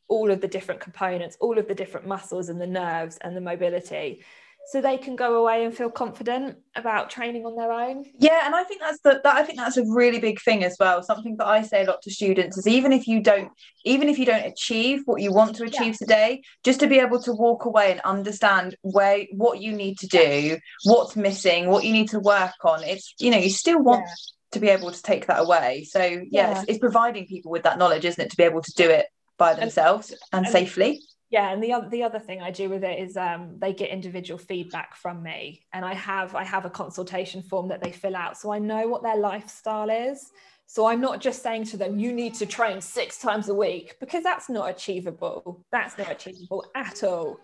[0.07, 3.41] all of the different components, all of the different muscles and the nerves and the
[3.41, 4.23] mobility
[4.67, 8.05] so they can go away and feel confident about training on their own?
[8.17, 10.75] Yeah and i think that's the that i think that's a really big thing as
[10.79, 11.03] well.
[11.03, 13.51] Something that i say a lot to students is even if you don't
[13.83, 15.99] even if you don't achieve what you want to achieve yeah.
[15.99, 20.07] today just to be able to walk away and understand where what you need to
[20.07, 22.83] do what's missing what you need to work on.
[22.83, 24.13] It's you know you still want yeah.
[24.51, 25.85] to be able to take that away.
[25.89, 26.51] So yeah, yeah.
[26.61, 29.05] It's, it's, providing people with that knowledge isn't it to be able to do it
[29.37, 31.01] by themselves and, and, and safely
[31.35, 33.89] yeah and the other the other thing i do with it is um, they get
[33.89, 38.15] individual feedback from me and i have i have a consultation form that they fill
[38.15, 40.31] out so i know what their lifestyle is.
[40.67, 43.97] So i'm not just saying to them you need to train six times a week
[43.99, 47.37] because that's not achievable that's not achievable at all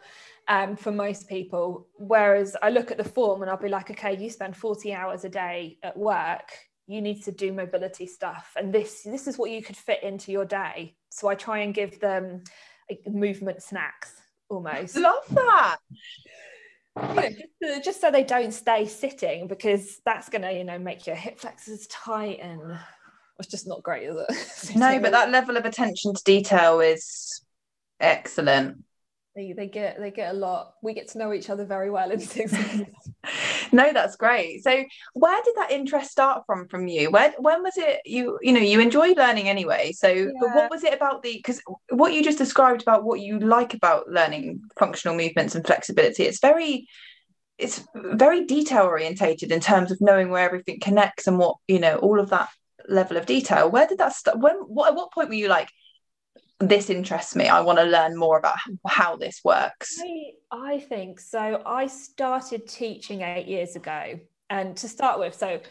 [0.47, 1.87] um, for most people.
[1.97, 5.25] Whereas i look at the form and i'll be like okay you spend 40 hours
[5.25, 6.47] a day at work
[6.87, 10.31] you need to do mobility stuff and this this is what you could fit into
[10.31, 10.95] your day.
[11.09, 12.43] So i try and give them
[13.07, 14.11] movement snacks
[14.49, 14.95] almost.
[14.97, 15.77] Love that.
[16.97, 17.29] You know,
[17.61, 21.15] just, just, so they don't stay sitting because that's going to, you know, make your
[21.15, 22.77] hip flexors tight and
[23.39, 24.75] it's just not great, is it?
[24.75, 27.41] no, but that level of attention to detail is
[27.99, 28.83] excellent
[29.35, 30.73] they, they get they get a lot.
[30.81, 33.09] We get to know each other very well in six months
[33.71, 34.63] no that's great.
[34.63, 37.11] So where did that interest start from from you?
[37.11, 39.91] Where when was it you you know you enjoy learning anyway?
[39.93, 40.27] So yeah.
[40.39, 43.73] but what was it about the because what you just described about what you like
[43.73, 46.87] about learning functional movements and flexibility it's very
[47.57, 51.97] it's very detail orientated in terms of knowing where everything connects and what you know
[51.97, 52.49] all of that
[52.89, 53.69] level of detail.
[53.69, 55.69] Where did that start when what, at what point were you like
[56.61, 57.47] this interests me.
[57.47, 59.99] I want to learn more about how this works.
[60.01, 61.61] I, I think so.
[61.65, 64.19] I started teaching eight years ago.
[64.49, 65.61] And to start with, so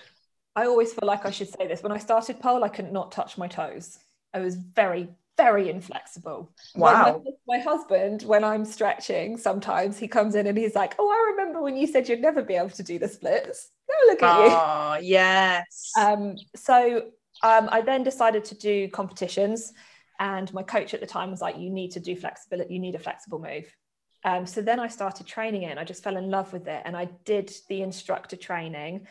[0.56, 1.82] I always feel like I should say this.
[1.82, 3.98] When I started pole, I could not touch my toes.
[4.32, 6.50] I was very, very inflexible.
[6.74, 7.22] Wow.
[7.46, 11.32] My, my, husband, when I'm stretching, sometimes he comes in and he's like, Oh, I
[11.32, 13.68] remember when you said you'd never be able to do the splits.
[13.90, 14.50] Oh, look at oh, you.
[14.50, 15.90] Oh, yes.
[15.98, 17.10] Um, so
[17.42, 19.72] um, I then decided to do competitions.
[20.20, 22.94] And my coach at the time was like, you need to do flexibility, you need
[22.94, 23.74] a flexible move.
[24.22, 26.82] Um, so then I started training it and I just fell in love with it.
[26.84, 29.06] And I did the instructor training.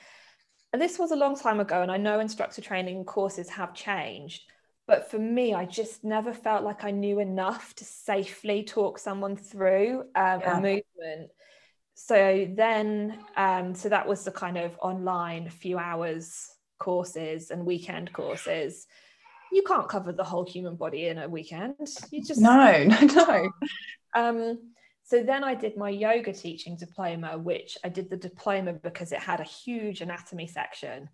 [0.71, 1.81] And this was a long time ago.
[1.81, 4.43] And I know instructor training courses have changed.
[4.85, 9.35] But for me, I just never felt like I knew enough to safely talk someone
[9.35, 10.57] through um, yeah.
[10.57, 11.31] a movement.
[11.95, 18.13] So then, um, so that was the kind of online few hours courses and weekend
[18.13, 18.87] courses
[19.51, 21.75] you can't cover the whole human body in a weekend.
[22.11, 23.51] You just no, no, no.
[24.15, 24.59] Um,
[25.03, 29.19] so then I did my yoga teaching diploma, which I did the diploma because it
[29.19, 31.09] had a huge anatomy section.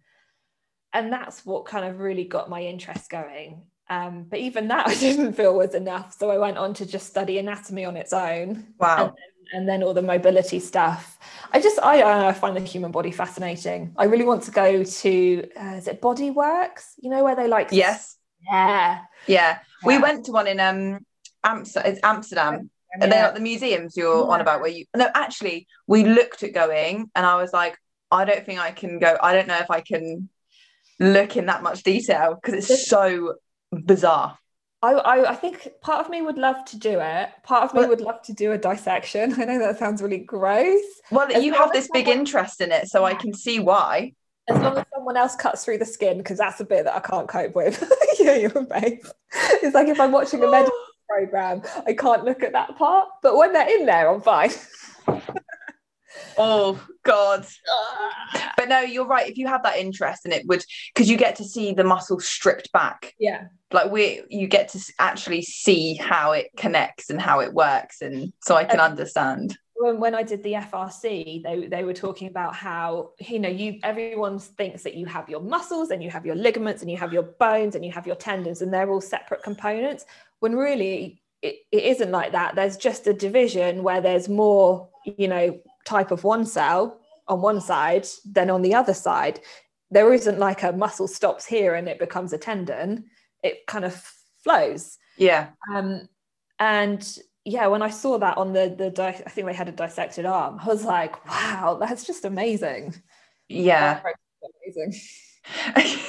[0.91, 3.63] And that's what kind of really got my interest going.
[3.89, 6.13] Um, but even that I didn't feel was enough.
[6.17, 8.73] So I went on to just study anatomy on its own.
[8.79, 8.97] Wow.
[8.97, 9.15] And then,
[9.53, 11.17] and then all the mobility stuff.
[11.53, 13.93] I just, I, I find the human body fascinating.
[13.95, 16.95] I really want to go to, uh, is it Body Worlds?
[16.99, 18.14] You know, where they like yes
[18.45, 19.01] yeah.
[19.27, 19.59] Yeah.
[19.83, 21.05] We went to one in um
[21.43, 22.69] Amsterdam, Amsterdam.
[22.93, 24.31] And then at the museums you're yeah.
[24.31, 27.77] on about where you no actually we looked at going and I was like
[28.09, 30.29] I don't think I can go I don't know if I can
[30.99, 33.35] look in that much detail because it's so
[33.71, 34.37] bizarre
[34.81, 37.29] I, I, I think part of me would love to do it.
[37.43, 39.33] Part of me but, would love to do a dissection.
[39.41, 40.83] I know that sounds really gross.
[41.09, 44.13] Well, as you have this big interest in it, so I can see why
[44.49, 46.99] as long as someone else cuts through the skin, because that's a bit that I
[46.99, 47.83] can't cope with.
[48.19, 49.05] yeah, you're babe.
[49.63, 50.77] It's like if I'm watching a medical
[51.09, 53.07] program, I can't look at that part.
[53.21, 54.51] But when they're in there, I'm fine.
[56.37, 57.45] oh God.
[57.69, 58.53] Ah.
[58.57, 59.29] but no, you're right.
[59.29, 62.19] If you have that interest in it, would because you get to see the muscle
[62.19, 63.13] stripped back.
[63.19, 63.45] Yeah.
[63.71, 68.31] Like we, you get to actually see how it connects and how it works, and
[68.43, 72.55] so I can understand when, when I did the FRC, they, they were talking about
[72.55, 76.35] how, you know, you everyone thinks that you have your muscles and you have your
[76.35, 79.43] ligaments and you have your bones and you have your tendons and they're all separate
[79.43, 80.05] components.
[80.39, 82.55] When really it, it isn't like that.
[82.55, 87.59] There's just a division where there's more, you know, type of one cell on one
[87.61, 89.41] side than on the other side.
[89.91, 93.05] There isn't like a muscle stops here and it becomes a tendon.
[93.43, 93.95] It kind of
[94.43, 94.97] flows.
[95.17, 95.49] Yeah.
[95.73, 96.07] Um,
[96.59, 99.71] and yeah, when I saw that on the the di- I think they had a
[99.71, 102.95] dissected arm, I was like, wow, that's just amazing.
[103.47, 104.01] Yeah,
[104.65, 104.99] amazing.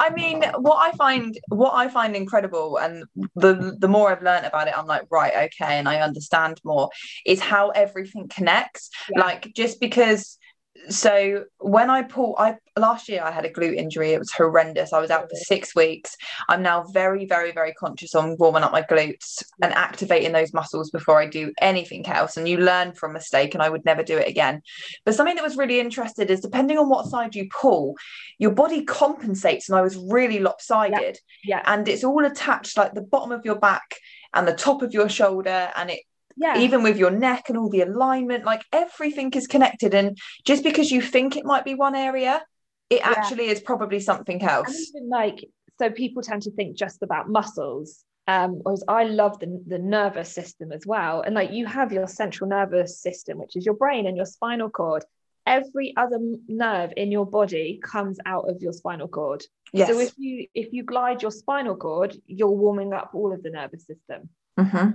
[0.00, 4.46] I mean, what I find what I find incredible, and the the more I've learned
[4.46, 6.88] about it, I'm like, right, okay, and I understand more,
[7.26, 8.90] is how everything connects.
[9.10, 9.20] Yeah.
[9.20, 10.38] Like just because
[10.88, 14.12] so when I pull, I last year I had a glute injury.
[14.12, 14.92] It was horrendous.
[14.92, 16.16] I was out for six weeks.
[16.48, 20.90] I'm now very, very, very conscious on warming up my glutes and activating those muscles
[20.90, 22.36] before I do anything else.
[22.36, 24.62] And you learn from mistake, and I would never do it again.
[25.04, 27.94] But something that was really interested is depending on what side you pull,
[28.38, 29.68] your body compensates.
[29.68, 31.18] And I was really lopsided.
[31.44, 31.56] Yeah.
[31.56, 31.62] yeah.
[31.66, 33.96] And it's all attached like the bottom of your back
[34.34, 36.00] and the top of your shoulder, and it
[36.38, 36.58] yeah.
[36.58, 40.90] even with your neck and all the alignment like everything is connected and just because
[40.90, 42.42] you think it might be one area
[42.90, 43.10] it yeah.
[43.10, 44.92] actually is probably something else.
[45.08, 45.44] Like
[45.78, 48.04] so people tend to think just about muscles.
[48.26, 51.22] Um, whereas I love the, the nervous system as well.
[51.22, 54.68] And like you have your central nervous system, which is your brain and your spinal
[54.68, 55.04] cord.
[55.46, 59.44] Every other nerve in your body comes out of your spinal cord.
[59.72, 59.88] Yes.
[59.88, 63.50] So if you if you glide your spinal cord, you're warming up all of the
[63.50, 64.28] nervous system.
[64.58, 64.90] Mm-hmm.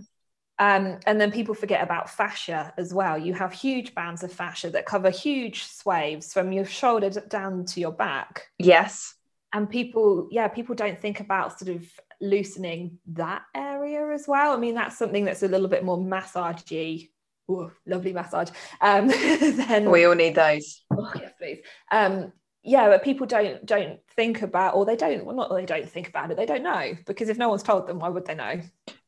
[0.60, 3.18] Um, and then people forget about fascia as well.
[3.18, 7.80] You have huge bands of fascia that cover huge swathes from your shoulder down to
[7.80, 8.48] your back.
[8.60, 9.16] Yes.
[9.52, 11.86] And people, yeah, people don't think about sort of
[12.22, 14.54] loosening that area as well.
[14.54, 17.10] I mean, that's something that's a little bit more massagey.
[17.50, 18.50] Ooh, lovely massage.
[18.80, 20.84] Um, then we all need those.
[20.92, 21.62] Oh, yes, please.
[21.92, 22.32] Um,
[22.64, 25.26] yeah, but people don't don't think about, or they don't.
[25.26, 26.38] Well, not that they don't think about it.
[26.38, 28.62] They don't know because if no one's told them, why would they know?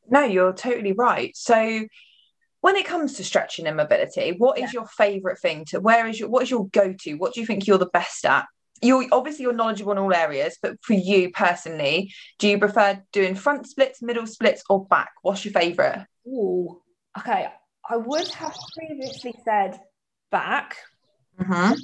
[0.08, 1.36] No, you're totally right.
[1.36, 1.86] So
[2.60, 4.80] when it comes to stretching and mobility, what is yeah.
[4.80, 7.14] your favorite thing to where is your what is your go-to?
[7.14, 8.46] What do you think you're the best at?
[8.82, 13.34] You're obviously you're knowledgeable in all areas, but for you personally, do you prefer doing
[13.34, 15.10] front splits, middle splits, or back?
[15.22, 16.06] What's your favorite?
[16.28, 16.82] Oh,
[17.18, 17.48] okay.
[17.88, 19.80] I would have previously said
[20.30, 20.76] back.
[21.40, 21.74] Mm-hmm.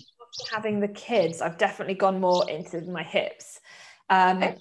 [0.51, 3.61] Having the kids, I've definitely gone more into my hips.
[4.11, 4.59] Um, okay.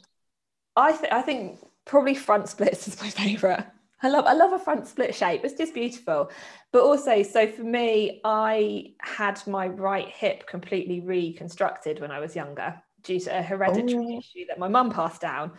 [0.76, 3.65] I, th- I think probably front splits is my favorite.
[4.04, 5.41] I love I love a front split shape.
[5.44, 6.32] It's just beautiful.
[6.72, 12.36] But also, so for me, I had my right hip completely reconstructed when I was
[12.36, 14.17] younger due to a hereditary oh.
[14.20, 15.52] issue that my mum passed down.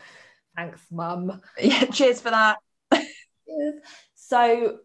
[0.56, 1.40] Thanks, mum.
[1.60, 2.58] Yeah, cheers for that.
[4.14, 4.78] so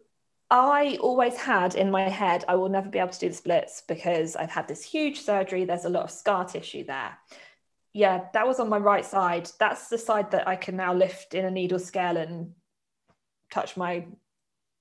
[0.50, 3.82] I always had in my head, I will never be able to do the splits
[3.86, 5.64] because I've had this huge surgery.
[5.64, 7.18] There's a lot of scar tissue there
[7.92, 9.50] yeah, that was on my right side.
[9.58, 12.52] That's the side that I can now lift in a needle scale and
[13.50, 14.06] touch my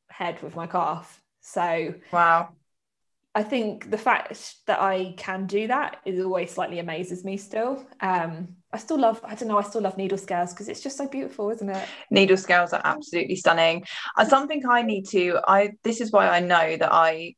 [0.09, 1.21] head with my calf.
[1.41, 2.49] So wow.
[3.33, 7.85] I think the fact that I can do that is always slightly amazes me still.
[8.01, 10.97] Um, I still love, I don't know, I still love needle scales because it's just
[10.97, 11.87] so beautiful, isn't it?
[12.09, 13.85] Needle scales are absolutely stunning.
[14.17, 17.35] And something I need to, I this is why I know that I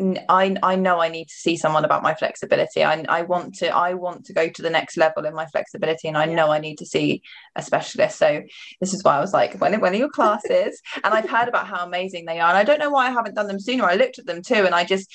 [0.00, 2.82] I I know I need to see someone about my flexibility.
[2.82, 6.08] I I want to I want to go to the next level in my flexibility,
[6.08, 7.22] and I know I need to see
[7.54, 8.18] a specialist.
[8.18, 8.42] So
[8.80, 10.80] this is why I was like, when when are your classes?
[11.04, 13.34] and I've heard about how amazing they are, and I don't know why I haven't
[13.34, 13.84] done them sooner.
[13.84, 15.08] I looked at them too, and I just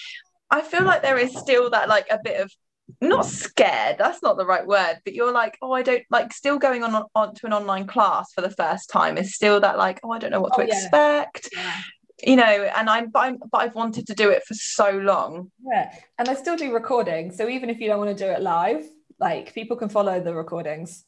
[0.50, 2.52] I feel like there is still that like a bit of
[3.02, 6.58] not scared that's not the right word but you're like oh i don't like still
[6.58, 10.00] going on, on to an online class for the first time is still that like
[10.04, 10.74] oh i don't know what oh, to yeah.
[10.74, 11.76] expect yeah
[12.24, 15.52] you know and I'm but, I'm but I've wanted to do it for so long.
[15.72, 18.42] Yeah and I still do recording so even if you don't want to do it
[18.42, 18.86] live
[19.20, 21.06] like people can follow the recordings.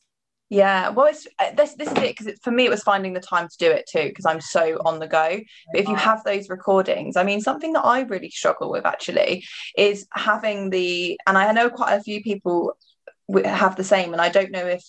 [0.49, 3.19] Yeah well it's uh, this this is it because for me it was finding the
[3.19, 5.39] time to do it too because I'm so on the go.
[5.71, 9.45] But if you have those recordings I mean something that I really struggle with actually
[9.77, 12.73] is having the and I know quite a few people
[13.45, 14.83] have the same and I don't know if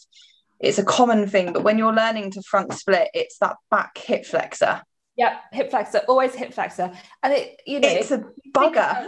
[0.59, 4.25] it's a common thing but when you're learning to front split it's that back hip
[4.25, 4.83] flexor
[5.17, 6.91] yeah, hip flexor, always hip flexor,
[7.23, 9.07] and it you know it's a bugger.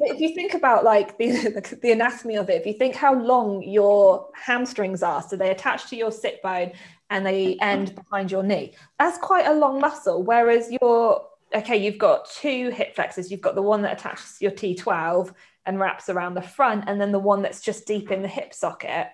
[0.00, 3.62] if you think about like the, the anatomy of it, if you think how long
[3.62, 6.72] your hamstrings are, so they attach to your sit bone
[7.10, 8.74] and they end behind your knee.
[8.98, 10.22] That's quite a long muscle.
[10.22, 13.30] Whereas your okay, you've got two hip flexors.
[13.30, 15.34] You've got the one that attaches your T12
[15.66, 18.54] and wraps around the front, and then the one that's just deep in the hip
[18.54, 19.08] socket.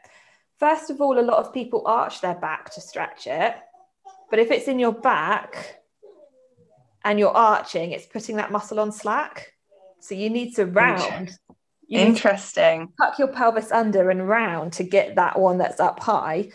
[0.61, 3.57] First of all, a lot of people arch their back to stretch it,
[4.31, 5.79] but if it's in your back
[7.05, 9.53] and you're arching, it's putting that muscle on slack.
[10.01, 11.37] So you need to round.
[11.87, 12.93] You Interesting.
[13.01, 16.51] tuck your pelvis under and round to get that one that's up high.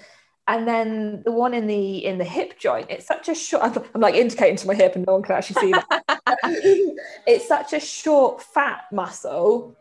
[0.48, 3.64] And then the one in the in the hip joint, it's such a short.
[3.64, 6.20] I'm, I'm like indicating to my hip, and no one can actually see that.
[7.26, 9.76] it's such a short, fat muscle.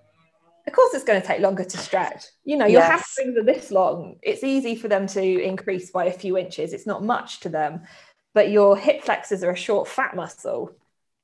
[0.64, 2.26] Of course, it's going to take longer to stretch.
[2.44, 2.90] You know, your yes.
[2.90, 4.18] hamstrings are this long.
[4.22, 6.72] It's easy for them to increase by a few inches.
[6.72, 7.82] It's not much to them
[8.34, 10.72] but your hip flexors are a short fat muscle.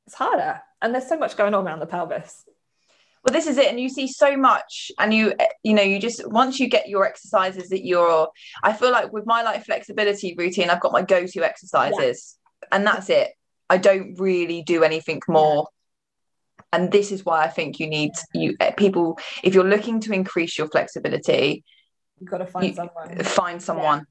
[0.06, 2.44] It's harder and there's so much going on around the pelvis.
[3.24, 6.26] Well this is it and you see so much and you you know you just
[6.30, 8.28] once you get your exercises that you're
[8.62, 12.68] i feel like with my like flexibility routine i've got my go-to exercises yeah.
[12.72, 13.32] and that's it.
[13.68, 15.68] I don't really do anything more
[16.72, 16.78] yeah.
[16.78, 20.12] and this is why i think you need you eh, people if you're looking to
[20.12, 21.64] increase your flexibility
[22.20, 23.24] you've got to find you, someone.
[23.24, 24.06] find someone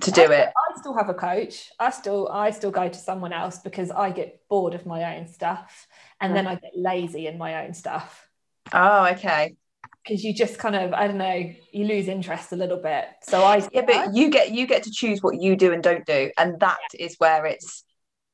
[0.00, 0.48] to do I, it.
[0.48, 1.70] I still have a coach.
[1.78, 5.28] I still i still go to someone else because i get bored of my own
[5.28, 5.86] stuff
[6.20, 8.28] and then i get lazy in my own stuff.
[8.72, 9.56] Oh okay.
[10.02, 13.06] Because you just kind of i don't know you lose interest a little bit.
[13.22, 16.06] So i yeah but you get you get to choose what you do and don't
[16.06, 16.30] do.
[16.36, 17.06] And that yeah.
[17.06, 17.84] is where it's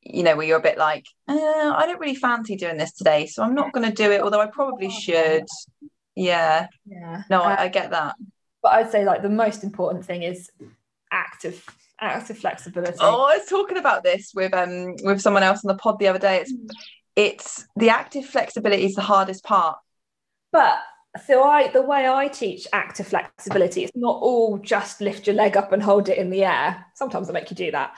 [0.01, 3.25] you know where you're a bit like uh, i don't really fancy doing this today
[3.25, 5.47] so i'm not going to do it although i probably should.
[6.15, 6.67] Yeah.
[6.85, 7.23] Yeah.
[7.31, 8.17] No, I, I get that.
[8.63, 10.51] But I'd say like the most important thing is
[11.13, 11.65] active
[12.01, 12.99] active flexibility.
[13.01, 16.09] Oh, I was talking about this with um with someone else on the pod the
[16.09, 16.39] other day.
[16.39, 16.55] It's
[17.15, 19.77] it's the active flexibility is the hardest part.
[20.51, 20.79] But
[21.27, 25.57] so I the way I teach active flexibility, it's not all just lift your leg
[25.57, 26.87] up and hold it in the air.
[26.95, 27.97] Sometimes I make you do that.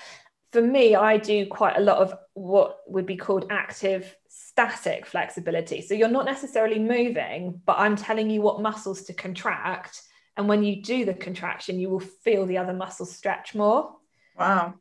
[0.53, 5.81] For me, I do quite a lot of what would be called active static flexibility.
[5.83, 10.01] So you're not necessarily moving, but I'm telling you what muscles to contract.
[10.37, 13.93] And when you do the contraction, you will feel the other muscles stretch more.
[14.39, 14.75] Wow.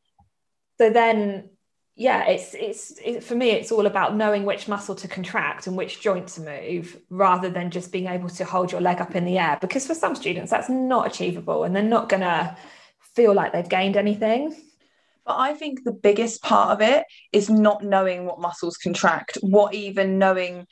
[0.78, 1.50] So then
[1.96, 5.78] yeah it's it's it, for me it's all about knowing which muscle to contract and
[5.78, 9.26] which joint to move rather than just being able to hold your leg up in
[9.26, 12.58] the air because for some students that's not achievable and they're not going to
[13.16, 14.56] feel like they've gained anything
[15.26, 19.74] but I think the biggest part of it is not knowing what muscles contract, what
[19.74, 20.68] even knowing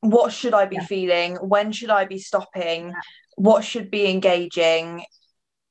[0.00, 0.84] what should I be yeah.
[0.84, 2.94] feeling, when should I be stopping, yeah.
[3.38, 5.04] What should be engaging.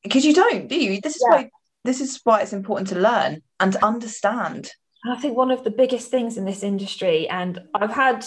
[0.04, 1.02] Because you don't, do you?
[1.02, 1.38] This is yeah.
[1.38, 1.50] why
[1.84, 4.70] this is why it's important to learn and to understand.
[5.06, 8.26] I think one of the biggest things in this industry, and I've had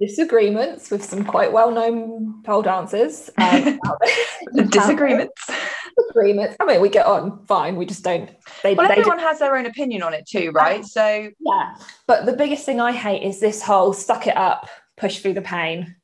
[0.00, 3.30] disagreements with some quite well-known pole dancers.
[3.38, 3.78] Um,
[4.68, 5.50] disagreements.
[5.96, 6.56] Disagreements.
[6.60, 7.76] I mean, we get on fine.
[7.76, 8.30] We just don't.
[8.62, 10.84] They, well, they everyone has their own opinion on it too, right?
[10.84, 11.74] So yeah.
[12.06, 15.42] But the biggest thing I hate is this whole suck it up, push through the
[15.42, 15.96] pain.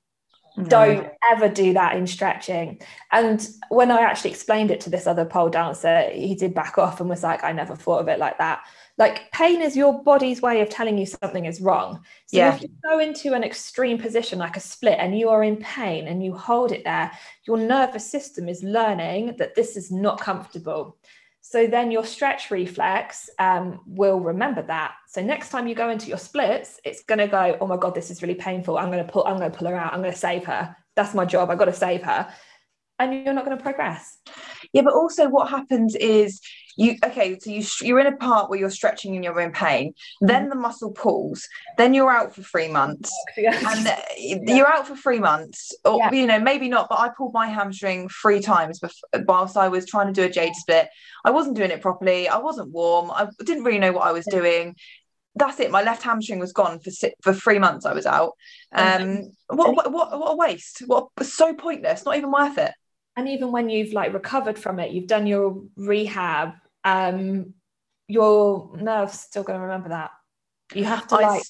[0.57, 0.65] No.
[0.67, 2.81] Don't ever do that in stretching.
[3.11, 7.01] And when I actually explained it to this other pole dancer, he did back off
[7.01, 8.65] and was like, I never thought of it like that.
[8.97, 12.01] Like pain is your body's way of telling you something is wrong.
[12.27, 12.55] So yeah.
[12.55, 16.07] if you go into an extreme position like a split and you are in pain
[16.07, 17.11] and you hold it there,
[17.49, 20.97] your nervous system is learning that this is not comfortable.
[21.47, 24.95] So then your stretch reflex um, will remember that.
[25.07, 27.95] So next time you go into your splits, it's going to go, oh my god,
[27.95, 28.78] this is really painful.
[28.78, 29.26] I'm going to pull.
[29.26, 29.92] I'm going to pull her out.
[29.92, 30.74] I'm going to save her.
[30.95, 31.51] That's my job.
[31.51, 32.32] I've got to save her,
[32.99, 34.18] and you're not going to progress.
[34.72, 36.40] Yeah, but also what happens is
[36.76, 39.95] you okay so you you're in a part where you're stretching and you're in pain.
[40.20, 40.51] Then mm-hmm.
[40.51, 41.47] the muscle pulls.
[41.76, 43.12] Then you're out for three months.
[43.36, 44.38] And uh, yeah.
[44.47, 46.12] you're out for three months or yeah.
[46.12, 49.86] you know maybe not but i pulled my hamstring three times before, whilst i was
[49.86, 50.88] trying to do a jade split.
[51.24, 52.28] I wasn't doing it properly.
[52.28, 53.11] I wasn't warm.
[53.11, 54.76] I didn't really know what i was doing.
[55.36, 55.70] That's it.
[55.70, 56.90] My left hamstring was gone for
[57.22, 58.32] for three months i was out.
[58.72, 60.82] Um what, what, what, what a waste.
[60.86, 62.05] What so pointless.
[62.05, 62.72] Not even worth it
[63.17, 66.55] and even when you've like recovered from it you've done your rehab
[66.85, 67.55] um,
[68.09, 70.11] your nerves still going to remember that.
[70.75, 71.43] You have to I, like.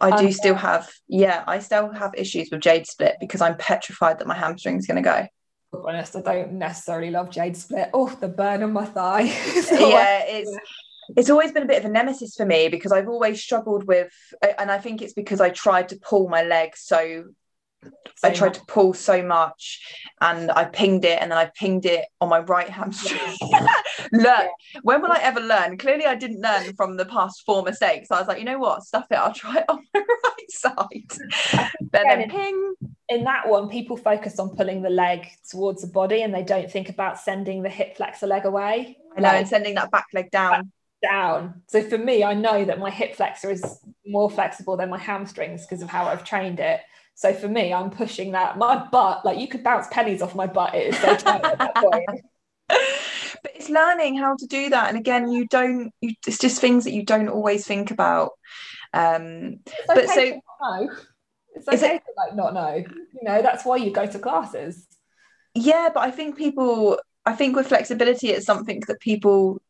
[0.00, 4.20] I do still have, yeah, I still have issues with Jade Split because I'm petrified
[4.20, 5.26] that my hamstring is going to go.
[5.72, 7.90] Honest, I don't necessarily love Jade Split.
[7.92, 9.22] Oh, the burn on my thigh.
[9.22, 10.56] yeah, it's
[11.16, 14.12] it's always been a bit of a nemesis for me because I've always struggled with,
[14.58, 17.24] and I think it's because I tried to pull my leg so
[18.24, 19.80] I tried to pull so much
[20.20, 23.20] and I pinged it and then I pinged it on my right hamstring.
[24.12, 24.48] learn.
[24.82, 25.78] When will I ever learn?
[25.78, 28.10] Clearly, I didn't learn from the past four mistakes.
[28.10, 28.82] I was like, you know what?
[28.82, 29.14] Stuff it.
[29.14, 31.68] I'll try it on my right side.
[31.92, 32.74] then, then ping.
[33.08, 36.70] In that one, people focus on pulling the leg towards the body and they don't
[36.70, 38.98] think about sending the hip flexor leg away.
[39.16, 40.72] I know, like, and sending that back leg down.
[41.02, 41.62] Down.
[41.68, 45.64] So for me, I know that my hip flexor is more flexible than my hamstrings
[45.64, 46.80] because of how I've trained it.
[47.14, 48.58] So for me, I'm pushing that.
[48.58, 50.74] My butt, like you could bounce pennies off my butt.
[50.74, 52.20] It is so tight at that point.
[53.42, 54.88] But it's learning how to do that.
[54.88, 58.32] And again, you don't, you, it's just things that you don't always think about.
[58.92, 60.96] Um, it's okay but so, no.
[61.54, 62.76] It's okay it, to like not know.
[62.76, 64.86] You know, that's why you go to classes.
[65.54, 69.60] Yeah, but I think people, I think with flexibility, it's something that people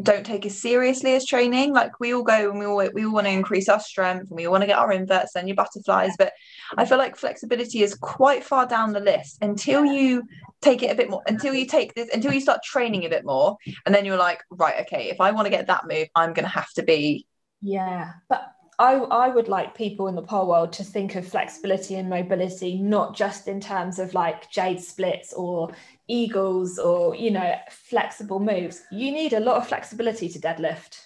[0.00, 1.72] don't take as seriously as training.
[1.72, 4.36] Like we all go and we all we all want to increase our strength and
[4.36, 6.12] we want to get our inverts and your butterflies.
[6.18, 6.32] But
[6.76, 10.22] I feel like flexibility is quite far down the list until you
[10.62, 13.24] take it a bit more, until you take this, until you start training a bit
[13.24, 16.32] more, and then you're like, right, okay, if I want to get that move, I'm
[16.32, 17.26] gonna have to be.
[17.60, 21.96] Yeah, but I, I would like people in the pole world to think of flexibility
[21.96, 25.70] and mobility not just in terms of like jade splits or
[26.08, 31.00] eagles or you know flexible moves you need a lot of flexibility to deadlift.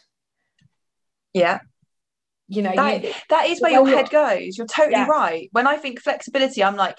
[1.32, 1.58] Yeah.
[2.48, 4.56] You know that, you, that is where your head goes.
[4.56, 5.06] You're totally yeah.
[5.06, 5.48] right.
[5.52, 6.98] When i think flexibility i'm like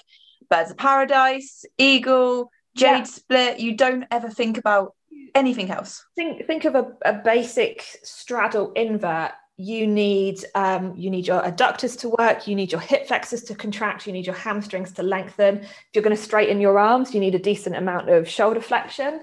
[0.50, 3.02] birds of paradise eagle jade yeah.
[3.04, 3.60] split.
[3.60, 4.94] You don't ever think about
[5.34, 6.04] anything else.
[6.16, 11.98] Think think of a, a basic straddle invert you need um, you need your adductors
[11.98, 15.58] to work you need your hip flexors to contract you need your hamstrings to lengthen.
[15.58, 19.20] If you're going to straighten your arms you need a decent amount of shoulder flexion.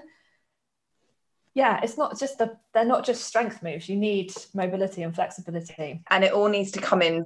[1.54, 6.02] Yeah it's not just the they're not just strength moves you need mobility and flexibility.
[6.10, 7.24] And it all needs to come in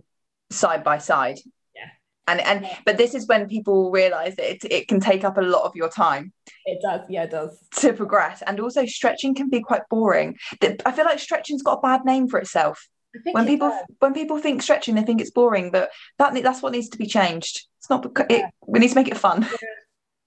[0.50, 1.40] side by side.
[1.74, 1.88] Yeah.
[2.28, 5.42] And and but this is when people realize that it, it can take up a
[5.42, 6.32] lot of your time.
[6.64, 7.58] It does yeah it does.
[7.78, 8.40] To progress.
[8.46, 10.36] And also stretching can be quite boring.
[10.62, 12.86] I feel like stretching's got a bad name for itself
[13.32, 13.84] when people does.
[13.98, 17.06] when people think stretching they think it's boring but that that's what needs to be
[17.06, 19.68] changed it's not it, we need to make it fun yeah.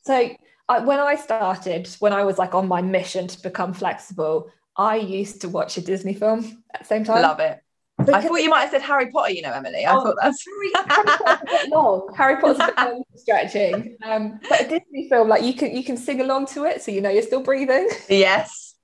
[0.02, 0.30] so
[0.70, 4.96] I, when i started when i was like on my mission to become flexible i
[4.96, 7.60] used to watch a disney film at the same time I love it
[7.98, 9.86] because I thought you might have said Harry Potter, you know, Emily.
[9.86, 12.14] I oh, thought that's Harry, Harry Potter's a bit long.
[12.18, 13.98] Harry Potter's a bit long stretching.
[14.04, 16.92] Um, but a Disney film, like you can you can sing along to it, so
[16.92, 17.88] you know you're still breathing.
[18.10, 18.76] Yes.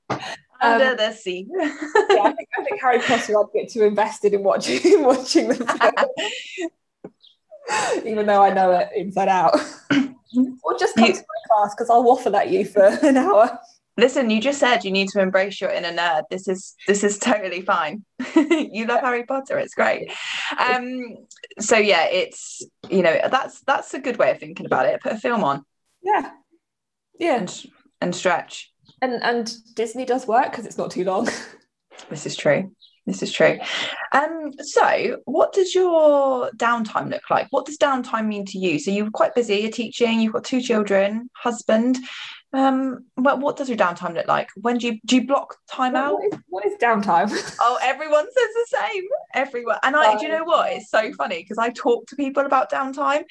[0.61, 1.47] Under um, the sea.
[1.57, 5.55] yeah, I think, I think Harry Potter I'd get too invested in watching watching the
[5.55, 6.69] film.
[8.05, 9.55] Even though I know it inside out.
[9.91, 13.59] or just come you, to my class because I'll waffle at you for an hour.
[13.97, 16.23] Listen you just said you need to embrace your inner nerd.
[16.29, 18.05] This is this is totally fine.
[18.35, 20.11] You love harry potter it's great.
[20.57, 21.17] Um
[21.59, 25.01] so yeah it's you know that's that's a good way of thinking about it.
[25.01, 25.63] Put a film on.
[26.01, 26.31] Yeah.
[27.19, 27.35] Yeah.
[27.37, 27.65] And,
[27.99, 28.68] and stretch
[29.01, 31.27] and and disney does work because it's not too long
[32.09, 32.71] this is true
[33.05, 33.57] this is true
[34.13, 38.91] um so what does your downtime look like what does downtime mean to you so
[38.91, 41.97] you're quite busy you're teaching you've got two children husband
[42.51, 44.49] um, what what does your downtime look like?
[44.55, 46.13] When do you do you block time out?
[46.15, 47.29] What is, what is downtime?
[47.59, 49.03] oh, everyone says the same.
[49.35, 50.71] Everyone, and I, do you know what?
[50.71, 53.23] It's so funny because I talk to people about downtime.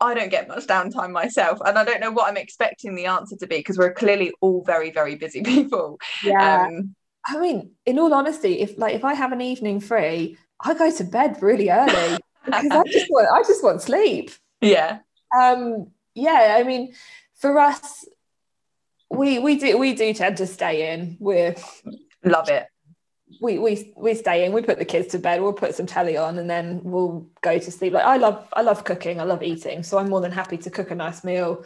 [0.00, 3.36] I don't get much downtime myself, and I don't know what I'm expecting the answer
[3.36, 5.98] to be because we're clearly all very, very busy people.
[6.22, 6.66] Yeah.
[6.66, 6.94] Um,
[7.26, 10.90] I mean, in all honesty, if like if I have an evening free, I go
[10.90, 14.30] to bed really early because I just want I just want sleep.
[14.60, 15.00] Yeah.
[15.38, 15.88] Um.
[16.14, 16.56] Yeah.
[16.58, 16.94] I mean,
[17.36, 18.06] for us,
[19.10, 21.16] we we do we do tend to stay in.
[21.20, 21.54] We're
[22.24, 22.66] love it.
[23.40, 24.52] We we we stay in.
[24.52, 25.40] We put the kids to bed.
[25.40, 27.92] We'll put some telly on, and then we'll go to sleep.
[27.92, 29.20] Like I love I love cooking.
[29.20, 29.82] I love eating.
[29.82, 31.64] So I'm more than happy to cook a nice meal,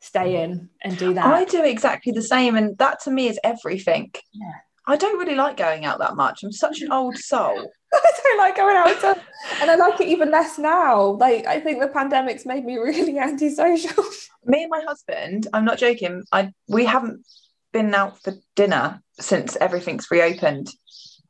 [0.00, 1.26] stay in, and do that.
[1.26, 4.12] I do exactly the same, and that to me is everything.
[4.32, 4.52] Yeah.
[4.88, 6.42] I don't really like going out that much.
[6.42, 7.70] I'm such an old soul.
[7.92, 9.14] I don't like going out, uh,
[9.60, 11.10] and I like it even less now.
[11.10, 14.02] Like I think the pandemic's made me really antisocial.
[14.44, 16.24] Me and my husband, I'm not joking.
[16.32, 17.24] I we haven't
[17.72, 20.68] been out for dinner since everything's reopened.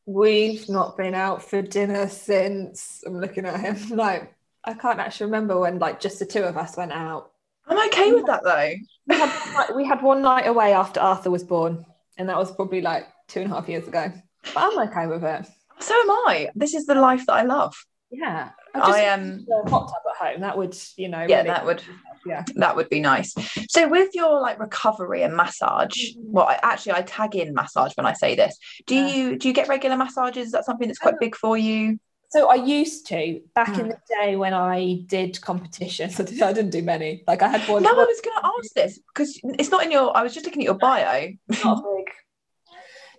[0.07, 3.03] We've not been out for dinner since.
[3.07, 4.35] I'm looking at him like
[4.65, 7.31] I can't actually remember when like just the two of us went out.
[7.67, 8.73] I'm okay with that though.
[9.07, 11.85] We had, we had one night away after Arthur was born,
[12.17, 14.13] and that was probably like two and a half years ago.
[14.55, 15.47] But I'm okay with it.
[15.81, 16.49] So am I.
[16.55, 17.75] This is the life that I love.
[18.11, 18.51] Yeah.
[18.75, 20.41] I am um, hot tub at home.
[20.41, 21.83] That would, you know, yeah, really that would,
[22.27, 23.35] yeah, that would be nice.
[23.69, 26.33] So with your like recovery and massage, mm-hmm.
[26.33, 28.59] well, I, actually, I tag in massage when I say this.
[28.87, 29.07] Do yeah.
[29.09, 30.47] you do you get regular massages?
[30.47, 31.99] Is that something that's quite big for you?
[32.31, 33.81] So I used to back mm.
[33.81, 36.21] in the day when I did competitions.
[36.21, 37.25] I didn't do many.
[37.27, 37.83] Like I had one.
[37.83, 40.15] No, I was going to ask this because it's not in your.
[40.17, 41.29] I was just looking at your bio.
[41.65, 42.13] Not big.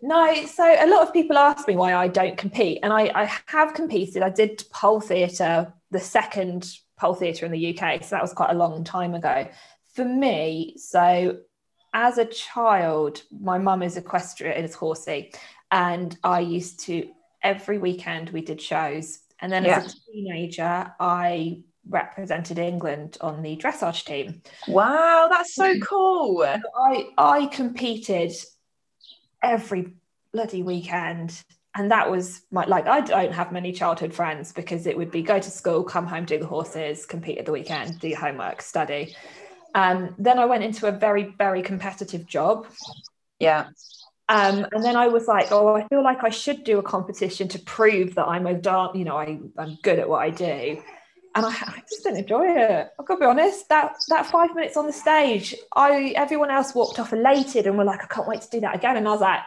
[0.02, 3.32] No, so a lot of people ask me why I don't compete, and I, I
[3.48, 4.24] have competed.
[4.24, 8.52] I did pole theatre, the second pole theatre in the UK, so that was quite
[8.52, 9.48] a long time ago.
[9.94, 11.40] For me, so
[11.94, 15.34] as a child, my mum is equestrian, is horsey,
[15.72, 17.10] and I used to
[17.42, 19.80] every weekend we did shows, and then yeah.
[19.80, 24.42] as a teenager, I represented England on the dressage team.
[24.68, 26.44] Wow, that's so cool.
[26.44, 28.32] I I competed
[29.42, 29.94] every
[30.34, 31.42] bloody weekend.
[31.76, 35.22] And that was my like i don't have many childhood friends because it would be
[35.22, 38.62] go to school come home do the horses compete at the weekend do your homework
[38.62, 39.16] study.
[39.76, 42.68] Um, then i went into a very very competitive job.
[43.40, 43.68] Yeah.
[44.30, 47.48] Um, and then I was like, oh, I feel like I should do a competition
[47.48, 50.84] to prove that I'm a dance, you know, I, I'm good at what I do.
[51.46, 52.90] And I, I just didn't enjoy it.
[53.00, 53.68] I've got to be honest.
[53.70, 57.84] That that five minutes on the stage, I everyone else walked off elated and were
[57.84, 58.98] like, I can't wait to do that again.
[58.98, 59.42] And I was like,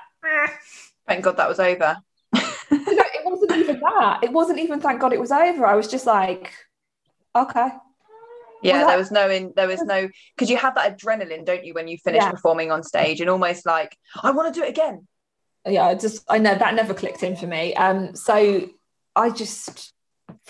[1.07, 1.97] Thank God that was over.
[2.33, 4.21] it wasn't even that.
[4.23, 5.67] It wasn't even thank God it was over.
[5.67, 6.53] I was just like,
[7.35, 7.69] okay.
[8.63, 11.65] Yeah, well, there was no in there was no because you have that adrenaline, don't
[11.65, 12.31] you, when you finish yeah.
[12.31, 15.09] performing on stage and almost like, I want to do it again.
[15.67, 17.75] Yeah, I just I know that never clicked in for me.
[17.75, 18.69] Um, so
[19.17, 19.92] I just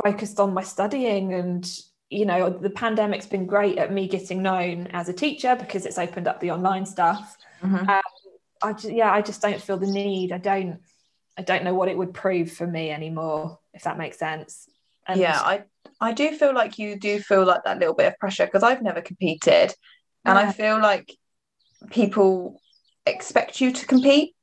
[0.02, 1.70] focused on my studying and
[2.08, 5.98] you know the pandemic's been great at me getting known as a teacher because it's
[5.98, 7.88] opened up the online stuff mm-hmm.
[7.88, 8.00] um,
[8.62, 10.32] I just, yeah, I just don't feel the need.
[10.32, 10.80] I don't,
[11.36, 14.68] I don't know what it would prove for me anymore, if that makes sense.
[15.06, 15.64] And yeah, I,
[16.00, 18.82] I do feel like you do feel like that little bit of pressure because I've
[18.82, 19.74] never competed,
[20.24, 20.48] and yeah.
[20.48, 21.12] I feel like
[21.90, 22.60] people
[23.04, 24.36] expect you to compete.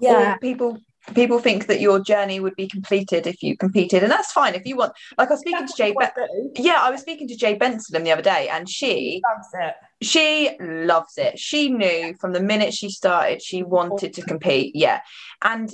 [0.00, 0.78] Yeah, people
[1.14, 4.64] people think that your journey would be completed if you competed and that's fine if
[4.64, 7.36] you want like i was speaking that's to jay Be- yeah i was speaking to
[7.36, 9.74] jay benson the other day and she loves it.
[10.06, 11.38] she loves it.
[11.38, 15.00] She knew from the minute she started she wanted to compete yeah.
[15.42, 15.70] And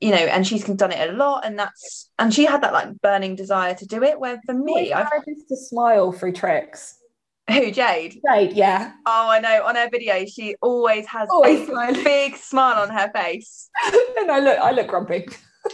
[0.00, 3.00] you know and she's done it a lot and that's and she had that like
[3.00, 6.98] burning desire to do it where for me i've just to smile through tricks
[7.50, 8.20] who Jade?
[8.26, 8.92] Jade, yeah.
[9.04, 9.64] Oh, I know.
[9.64, 13.68] On her video, she always has always a big smile on her face.
[14.18, 15.26] and I look, I look grumpy.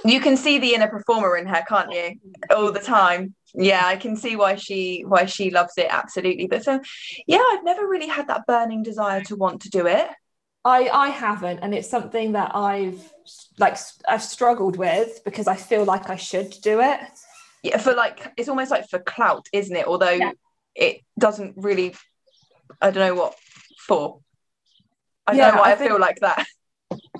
[0.04, 2.16] you can see the inner performer in her, can't you?
[2.54, 3.34] All the time.
[3.54, 6.46] Yeah, I can see why she why she loves it absolutely.
[6.48, 6.80] But so,
[7.26, 10.08] yeah, I've never really had that burning desire to want to do it.
[10.64, 13.12] I I haven't, and it's something that I've
[13.58, 13.76] like
[14.08, 17.00] I've struggled with because I feel like I should do it.
[17.62, 19.86] Yeah, for like it's almost like for clout, isn't it?
[19.86, 20.10] Although.
[20.10, 20.32] Yeah
[20.74, 21.94] it doesn't really
[22.80, 23.34] I don't know what
[23.78, 24.20] for.
[25.26, 26.46] I yeah, don't know why I, I think, feel like that.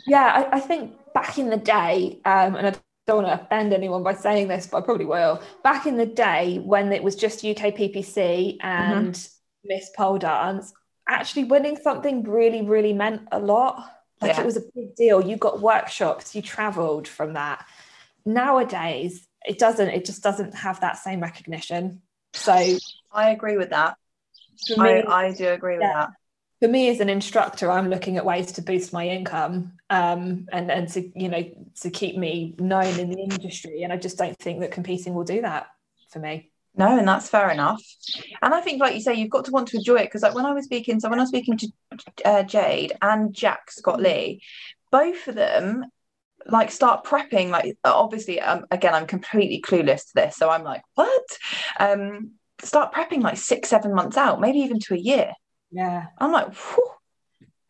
[0.07, 2.75] Yeah, I, I, think back in the day, um, and I
[3.07, 5.43] don't want to offend anyone by saying this, but I probably will.
[5.63, 9.69] Back in the day when it was just UK PPC and mm-hmm.
[9.69, 10.73] Miss Pole Dance,
[11.09, 13.91] actually winning something really, really meant a lot.
[14.21, 14.43] Like yeah.
[14.43, 15.27] it was a big deal.
[15.27, 17.65] You got workshops, you travelled from that.
[18.25, 22.03] Nowadays, it doesn't, it just doesn't have that same recognition.
[22.33, 22.79] So
[23.13, 23.97] I agree with that.
[24.77, 25.81] Me, I, I do agree yeah.
[25.81, 26.11] with that.
[26.61, 30.71] For me as an instructor, I'm looking at ways to boost my income um, and,
[30.71, 31.43] and to, you know,
[31.81, 33.83] to keep me known in the industry.
[33.83, 35.69] And I just don't think that competing will do that
[36.11, 36.51] for me.
[36.77, 37.83] No, and that's fair enough.
[38.43, 40.35] And I think, like you say, you've got to want to enjoy it because, like,
[40.35, 41.69] when I was speaking, so when I was speaking to
[42.25, 44.03] uh, Jade and Jack Scott mm.
[44.03, 44.43] Lee,
[44.91, 45.87] both of them
[46.47, 50.83] like start prepping like obviously um, again i'm completely clueless to this so i'm like
[50.95, 51.23] what
[51.79, 52.33] um
[52.63, 55.33] start prepping like six seven months out maybe even to a year.
[55.71, 56.07] Yeah.
[56.19, 56.53] I'm like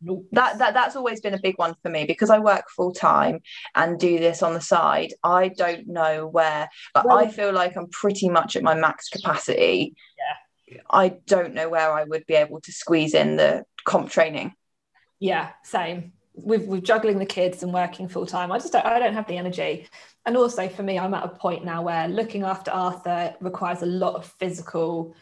[0.01, 0.27] nope.
[0.33, 3.41] that that that's always been a big one for me because i work full time
[3.75, 5.13] and do this on the side.
[5.23, 9.09] I don't know where but well, i feel like i'm pretty much at my max
[9.09, 9.95] capacity.
[10.69, 10.81] Yeah.
[10.91, 14.55] I don't know where i would be able to squeeze in the comp training.
[15.19, 16.13] Yeah same
[16.45, 19.27] with with juggling the kids and working full time i just don't, i don't have
[19.27, 19.89] the energy.
[20.27, 23.87] And also for me i'm at a point now where looking after arthur requires a
[23.87, 25.15] lot of physical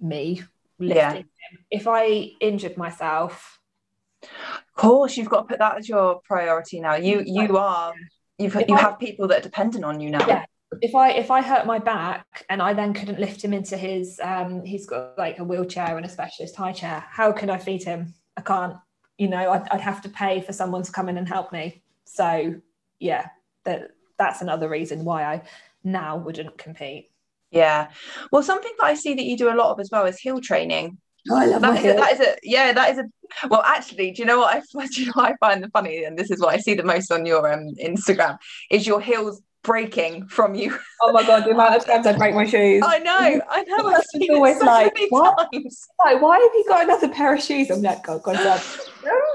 [0.00, 0.42] me
[0.78, 1.14] lifting yeah.
[1.14, 1.28] him.
[1.70, 3.58] if i injured myself.
[4.22, 6.94] Of course you've got to put that as your priority now.
[6.94, 7.92] You you are
[8.38, 10.26] you've you have people that are dependent on you now.
[10.26, 10.44] Yeah.
[10.82, 14.20] If I if I hurt my back and I then couldn't lift him into his
[14.22, 17.82] um he's got like a wheelchair and a specialist high chair, how can I feed
[17.82, 18.14] him?
[18.36, 18.76] I can't
[19.20, 21.82] you know I'd, I'd have to pay for someone to come in and help me.
[22.04, 22.54] So
[22.98, 23.28] yeah
[23.64, 25.42] that that's another reason why i
[25.84, 27.10] now wouldn't compete.
[27.50, 27.90] Yeah.
[28.32, 30.40] Well something that i see that you do a lot of as well is heel
[30.40, 30.98] training.
[31.30, 34.10] Oh, I love that, is a, that is a yeah that is a well actually
[34.12, 36.30] do you know what I do you know what I find the funny and this
[36.30, 38.38] is what I see the most on your um Instagram
[38.70, 40.78] is your heels breaking from you.
[41.02, 42.82] Oh my god, the amount of times I break my shoes.
[42.84, 43.88] I know, I know.
[43.94, 45.48] I've seen always so like, what?
[46.04, 47.70] Like, why have you got another pair of shoes?
[47.70, 48.62] I'm like, oh, God, God,
[49.04, 49.30] God.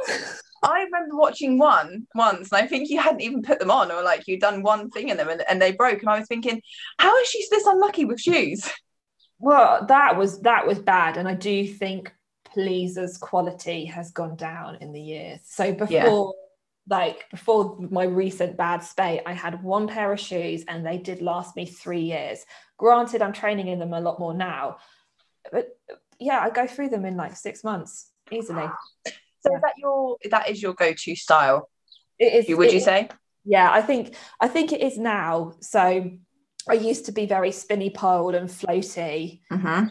[0.63, 4.03] I remember watching one once, and I think you hadn't even put them on, or
[4.03, 6.01] like you'd done one thing in them and, and they broke.
[6.01, 6.61] And I was thinking,
[6.97, 8.69] how is she this unlucky with shoes?
[9.39, 12.11] Well, that was that was bad, and I do think
[12.45, 15.39] Pleaser's quality has gone down in the years.
[15.43, 16.33] So before.
[16.33, 16.41] Yeah
[16.87, 21.21] like before my recent bad spate, I had one pair of shoes and they did
[21.21, 22.45] last me three years.
[22.77, 24.77] Granted, I'm training in them a lot more now,
[25.51, 25.69] but
[26.19, 28.67] yeah, I go through them in like six months easily.
[29.39, 29.57] So yeah.
[29.57, 31.69] is that your that is your go-to style?
[32.17, 32.57] It is.
[32.57, 33.09] Would you say?
[33.43, 35.53] Yeah, I think I think it is now.
[35.61, 36.11] So
[36.67, 39.87] I used to be very spinny poled and floaty, mm-hmm.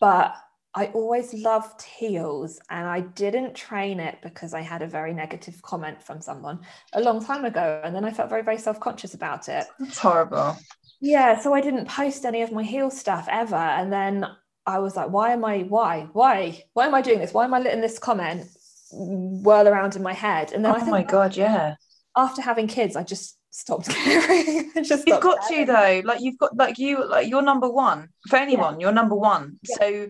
[0.00, 0.36] but
[0.76, 5.62] I always loved heels and I didn't train it because I had a very negative
[5.62, 6.60] comment from someone
[6.92, 7.80] a long time ago.
[7.82, 9.64] And then I felt very, very self conscious about it.
[9.80, 10.54] It's horrible.
[11.00, 11.40] Yeah.
[11.40, 13.56] So I didn't post any of my heel stuff ever.
[13.56, 14.26] And then
[14.66, 17.32] I was like, why am I, why, why, why am I doing this?
[17.32, 18.46] Why am I letting this comment
[18.92, 20.52] whirl around in my head?
[20.52, 21.76] And then oh my God, yeah.
[22.14, 24.72] After having kids, I just stopped caring.
[24.84, 25.66] just you've got caring.
[25.66, 26.02] to though.
[26.04, 28.78] Like you've got like you like you're number one for anyone.
[28.78, 28.86] Yeah.
[28.86, 29.58] You're number one.
[29.62, 29.76] Yeah.
[29.78, 30.08] So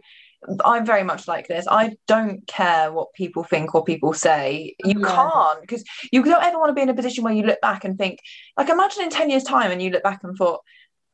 [0.64, 1.66] I'm very much like this.
[1.70, 4.74] I don't care what people think or people say.
[4.84, 5.14] You yeah.
[5.14, 7.84] can't because you don't ever want to be in a position where you look back
[7.84, 8.20] and think,
[8.57, 10.61] like, imagine in 10 years' time and you look back and thought,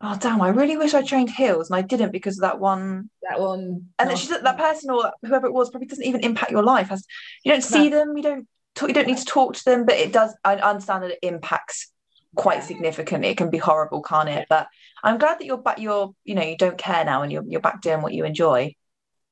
[0.00, 3.08] oh, damn, I really wish I trained heels and I didn't because of that one.
[3.28, 3.88] That one.
[3.98, 6.90] And she's that person or whoever it was probably doesn't even impact your life.
[6.90, 7.04] As
[7.44, 7.98] you don't see no.
[7.98, 10.34] them, you don't talk, you don't need to talk to them, but it does.
[10.44, 11.90] I understand that it impacts
[12.34, 13.28] quite significantly.
[13.28, 14.46] It can be horrible, can't it?
[14.48, 14.68] But
[15.04, 15.78] I'm glad that you're back.
[15.78, 18.74] You're, you know, you don't care now, and you're you're back doing what you enjoy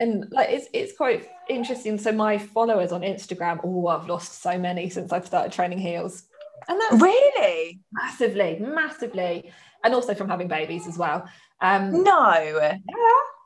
[0.01, 1.99] and like it's it's quite interesting.
[1.99, 6.25] So my followers on Instagram, oh, I've lost so many since I've started training heels.
[6.69, 9.53] And that's really massively, massively,
[9.85, 11.29] and also from having babies as well.
[11.61, 12.77] Um, no, yeah,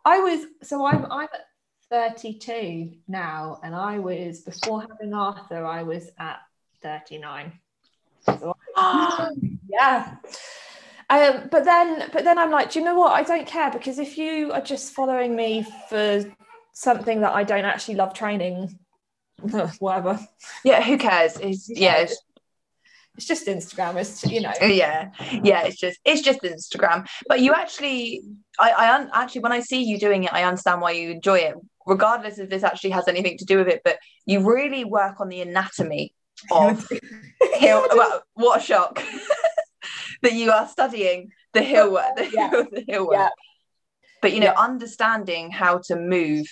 [0.05, 1.47] I was so I'm I'm at
[1.91, 6.41] 32 now, and I was before having Arthur, I was at
[6.83, 7.53] 39.
[8.25, 8.57] So
[9.69, 10.17] yeah.
[11.11, 13.13] Um, but then but then I'm like, do you know what?
[13.13, 16.25] I don't care because if you are just following me for
[16.75, 18.79] something that I don't actually love training,
[19.79, 20.21] whatever.
[20.65, 21.39] Yeah, who cares?
[21.39, 22.23] It's, yeah, it's,
[23.17, 23.97] it's just Instagram.
[23.97, 24.53] It's you know.
[24.61, 25.11] Yeah,
[25.43, 25.63] yeah.
[25.65, 27.07] It's just it's just Instagram.
[27.29, 28.23] But you actually,
[28.59, 31.39] I, I un, actually when I see you doing it, I understand why you enjoy
[31.39, 31.55] it,
[31.87, 33.83] regardless if this actually has anything to do with it.
[33.85, 36.13] But you really work on the anatomy
[36.51, 36.89] of
[37.55, 37.87] hill.
[37.93, 39.01] Well, what a shock
[40.23, 42.51] that you are studying the hill work, the, yeah.
[42.51, 43.17] the hill work.
[43.17, 43.29] Yeah.
[44.25, 44.65] But you know, yeah.
[44.65, 46.47] understanding how to move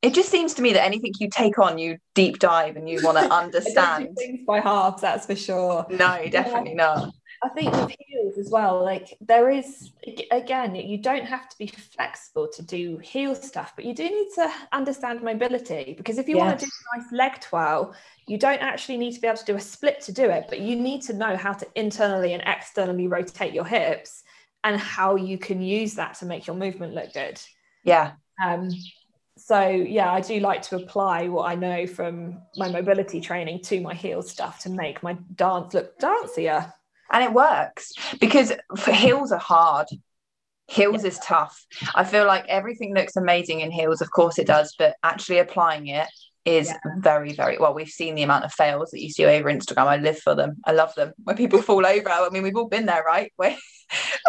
[0.00, 3.00] it just seems to me that anything you take on, you deep dive and you
[3.02, 4.16] want to understand.
[4.16, 5.86] things by halves, that's for sure.
[5.90, 6.84] No, definitely yeah.
[6.84, 7.14] not.
[7.44, 9.90] I think with heels as well, like there is
[10.30, 14.28] again, you don't have to be flexible to do heel stuff, but you do need
[14.36, 16.44] to understand mobility because if you yes.
[16.44, 17.92] want to do a nice leg twirl,
[18.28, 20.60] you don't actually need to be able to do a split to do it, but
[20.60, 24.22] you need to know how to internally and externally rotate your hips
[24.64, 27.40] and how you can use that to make your movement look good.
[27.84, 28.12] Yeah.
[28.44, 28.70] Um,
[29.38, 33.80] so yeah i do like to apply what i know from my mobility training to
[33.80, 36.72] my heel stuff to make my dance look dancier
[37.10, 39.86] and it works because for heels are hard
[40.68, 41.08] heels yeah.
[41.08, 44.96] is tough i feel like everything looks amazing in heels of course it does but
[45.02, 46.08] actually applying it
[46.44, 46.78] is yeah.
[46.98, 49.86] very very well we've seen the amount of fails that you see over instagram.
[49.86, 50.56] I live for them.
[50.64, 52.08] I love them when people fall over.
[52.08, 53.32] I mean we've all been there right?
[53.36, 53.56] Where,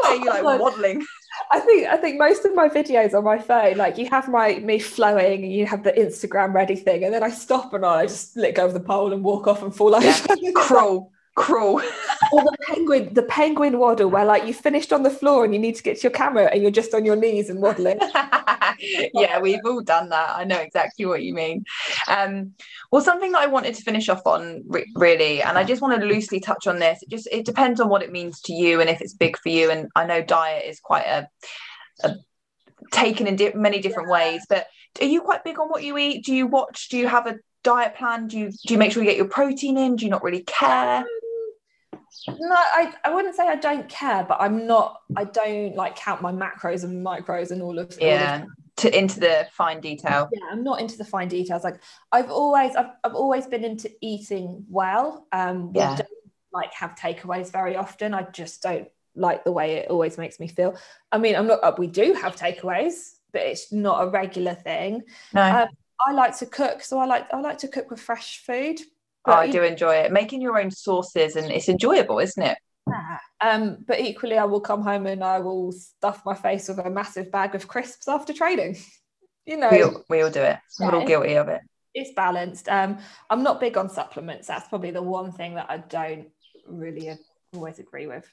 [0.01, 1.05] where you oh, like waddling.
[1.51, 4.55] I think I think most of my videos on my phone, like you have my
[4.55, 8.05] me flowing, and you have the Instagram ready thing, and then I stop and I
[8.05, 10.05] just let go of the pole and walk off and fall over.
[10.05, 10.51] Yeah.
[10.55, 11.81] crawl, crawl.
[12.31, 15.59] or the penguin, the penguin waddle, where like you finished on the floor and you
[15.59, 17.99] need to get to your camera and you're just on your knees and waddling.
[19.13, 20.31] yeah, we've all done that.
[20.36, 21.63] I know exactly what you mean.
[22.07, 22.53] Um,
[22.91, 25.99] well, something that I wanted to finish off on re- really, and I just want
[25.99, 27.01] to loosely touch on this.
[27.01, 29.49] It just it depends on what it means to you and if it's big for
[29.49, 29.71] you.
[29.71, 31.27] And I know diet is quite a,
[32.03, 32.15] a
[32.91, 34.45] taken in di- many different ways.
[34.47, 34.67] But
[35.01, 36.25] are you quite big on what you eat?
[36.25, 36.89] Do you watch?
[36.89, 38.27] Do you have a diet plan?
[38.27, 39.95] Do you do you make sure you get your protein in?
[39.95, 41.03] Do you not really care?
[42.28, 46.22] No I, I wouldn't say i don't care but i'm not i don't like count
[46.22, 50.30] my macros and micros and all of yeah all of to into the fine detail.
[50.32, 51.64] Yeah i'm not into the fine details.
[51.64, 55.28] Like i've always i've, I've always been into eating well.
[55.32, 55.91] Um yeah.
[55.91, 56.09] we don't
[56.51, 58.14] like have takeaways very often.
[58.14, 60.78] I just don't like the way it always makes me feel.
[61.11, 65.03] I mean i'm not uh, we do have takeaways but it's not a regular thing.
[65.34, 65.41] No.
[65.41, 65.70] Um,
[66.05, 68.78] i like to cook so i like i like to cook with fresh food
[69.26, 70.11] but oh, I do enjoy it.
[70.11, 72.57] Making your own sauces and it's enjoyable, isn't it?
[73.41, 76.89] Um, but equally, I will come home and I will stuff my face with a
[76.89, 78.78] massive bag of crisps after training.
[79.45, 80.57] you know, we all, we all do it.
[80.80, 81.61] Yeah, We're all guilty of it.
[81.93, 82.69] It's balanced.
[82.69, 82.97] Um,
[83.30, 84.47] I'm not big on supplements.
[84.47, 86.30] That's probably the one thing that I don't
[86.67, 87.17] really
[87.53, 88.26] always agree with.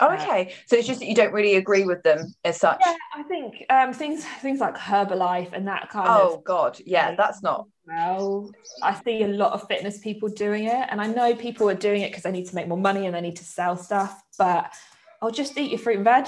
[0.00, 0.52] Oh, okay.
[0.66, 2.80] So it's just that you don't really agree with them as such.
[2.84, 6.32] Yeah, I think um, things things like Herbalife and that kind oh, of.
[6.32, 7.66] Oh God, yeah, that's not.
[7.86, 8.50] Well,
[8.82, 12.02] I see a lot of fitness people doing it, and I know people are doing
[12.02, 14.22] it because they need to make more money and they need to sell stuff.
[14.36, 14.72] But
[15.22, 16.26] I'll just eat your fruit and veg.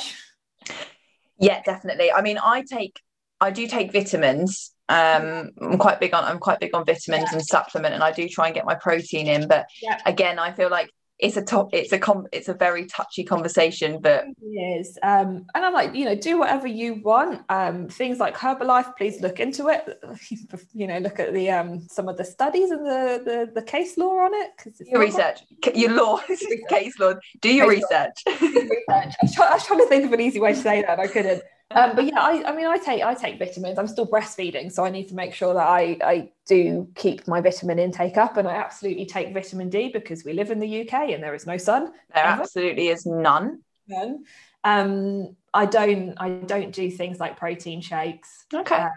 [1.40, 2.12] Yeah, definitely.
[2.12, 3.00] I mean, I take,
[3.40, 4.72] I do take vitamins.
[4.88, 7.38] Um, I'm quite big on, I'm quite big on vitamins yeah.
[7.38, 9.48] and supplement, and I do try and get my protein in.
[9.48, 10.00] But yeah.
[10.06, 14.00] again, I feel like it's a top it's a com it's a very touchy conversation
[14.00, 18.18] but it is um and i'm like you know do whatever you want um things
[18.18, 20.00] like herbalife please look into it
[20.72, 23.98] you know look at the um some of the studies and the the, the case
[23.98, 25.40] law on it because your research
[25.74, 26.18] your law
[26.68, 28.22] case law do your research.
[28.26, 28.70] research.
[28.88, 31.00] I, was trying, I was trying to think of an easy way to say that
[31.00, 33.78] i couldn't um, but yeah, I, I mean, I take I take vitamins.
[33.78, 37.42] I'm still breastfeeding, so I need to make sure that I I do keep my
[37.42, 41.10] vitamin intake up, and I absolutely take vitamin D because we live in the UK
[41.10, 41.92] and there is no sun.
[42.14, 42.42] There ever.
[42.42, 43.62] absolutely is none.
[43.86, 44.24] None.
[44.64, 48.46] Um, I don't I don't do things like protein shakes.
[48.52, 48.74] Okay.
[48.74, 48.88] Uh,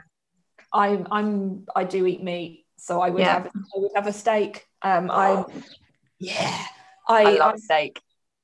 [0.72, 3.34] I'm I'm I do eat meat, so I would yeah.
[3.34, 4.66] have I would have a steak.
[4.82, 5.44] Um, I
[6.20, 6.66] yeah,
[7.06, 8.02] I, I love I'm, steak.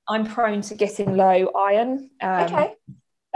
[0.10, 2.10] I'm prone to getting low iron.
[2.22, 2.74] Um, okay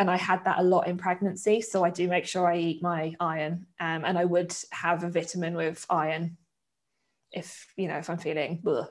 [0.02, 1.62] and I had that a lot in pregnancy.
[1.62, 5.10] So I do make sure I eat my iron, um, and I would have a
[5.10, 6.38] vitamin with iron
[7.32, 8.62] if you know if I'm feeling.
[8.66, 8.88] Ugh.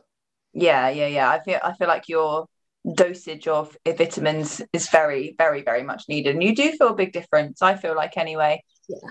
[0.53, 1.29] Yeah, yeah, yeah.
[1.29, 2.47] I feel I feel like your
[2.95, 7.13] dosage of vitamins is very, very, very much needed, and you do feel a big
[7.13, 7.61] difference.
[7.61, 8.63] I feel like anyway.
[8.89, 9.11] Yeah.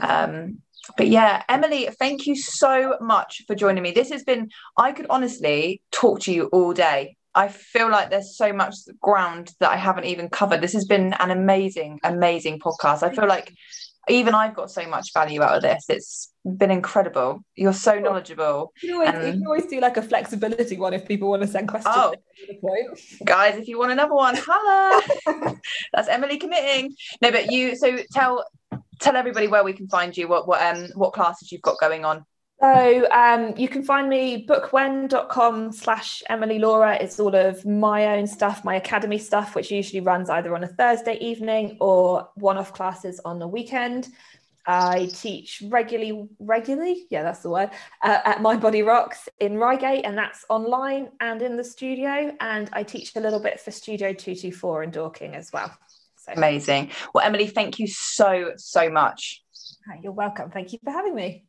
[0.00, 0.58] Um,
[0.96, 3.92] but yeah, Emily, thank you so much for joining me.
[3.92, 7.16] This has been, I could honestly talk to you all day.
[7.34, 10.60] I feel like there's so much ground that I haven't even covered.
[10.60, 13.02] This has been an amazing, amazing podcast.
[13.02, 13.54] I feel like
[14.08, 15.84] even I've got so much value out of this.
[15.88, 17.44] It's been incredible.
[17.54, 18.72] You're so knowledgeable.
[18.82, 19.26] You always, and...
[19.26, 21.94] you can always do like a flexibility one if people want to send questions.
[21.96, 22.14] Oh,
[23.24, 25.02] guys, if you want another one, holla.
[25.92, 26.94] That's Emily committing.
[27.20, 27.76] No, but you.
[27.76, 28.44] So tell
[29.00, 30.26] tell everybody where we can find you.
[30.28, 32.24] What what um what classes you've got going on.
[32.62, 36.94] So um, you can find me bookwhen.com slash Emily Laura.
[36.94, 40.68] It's all of my own stuff, my academy stuff, which usually runs either on a
[40.68, 44.10] Thursday evening or one-off classes on the weekend.
[44.64, 50.04] I teach regularly, regularly, yeah, that's the word, uh, at My Body Rocks in Reigate,
[50.04, 52.32] and that's online and in the studio.
[52.40, 55.76] And I teach a little bit for Studio 224 in Dorking as well.
[56.16, 56.32] So.
[56.36, 56.92] Amazing.
[57.12, 59.42] Well, Emily, thank you so, so much.
[60.00, 60.52] You're welcome.
[60.52, 61.44] Thank you for having me.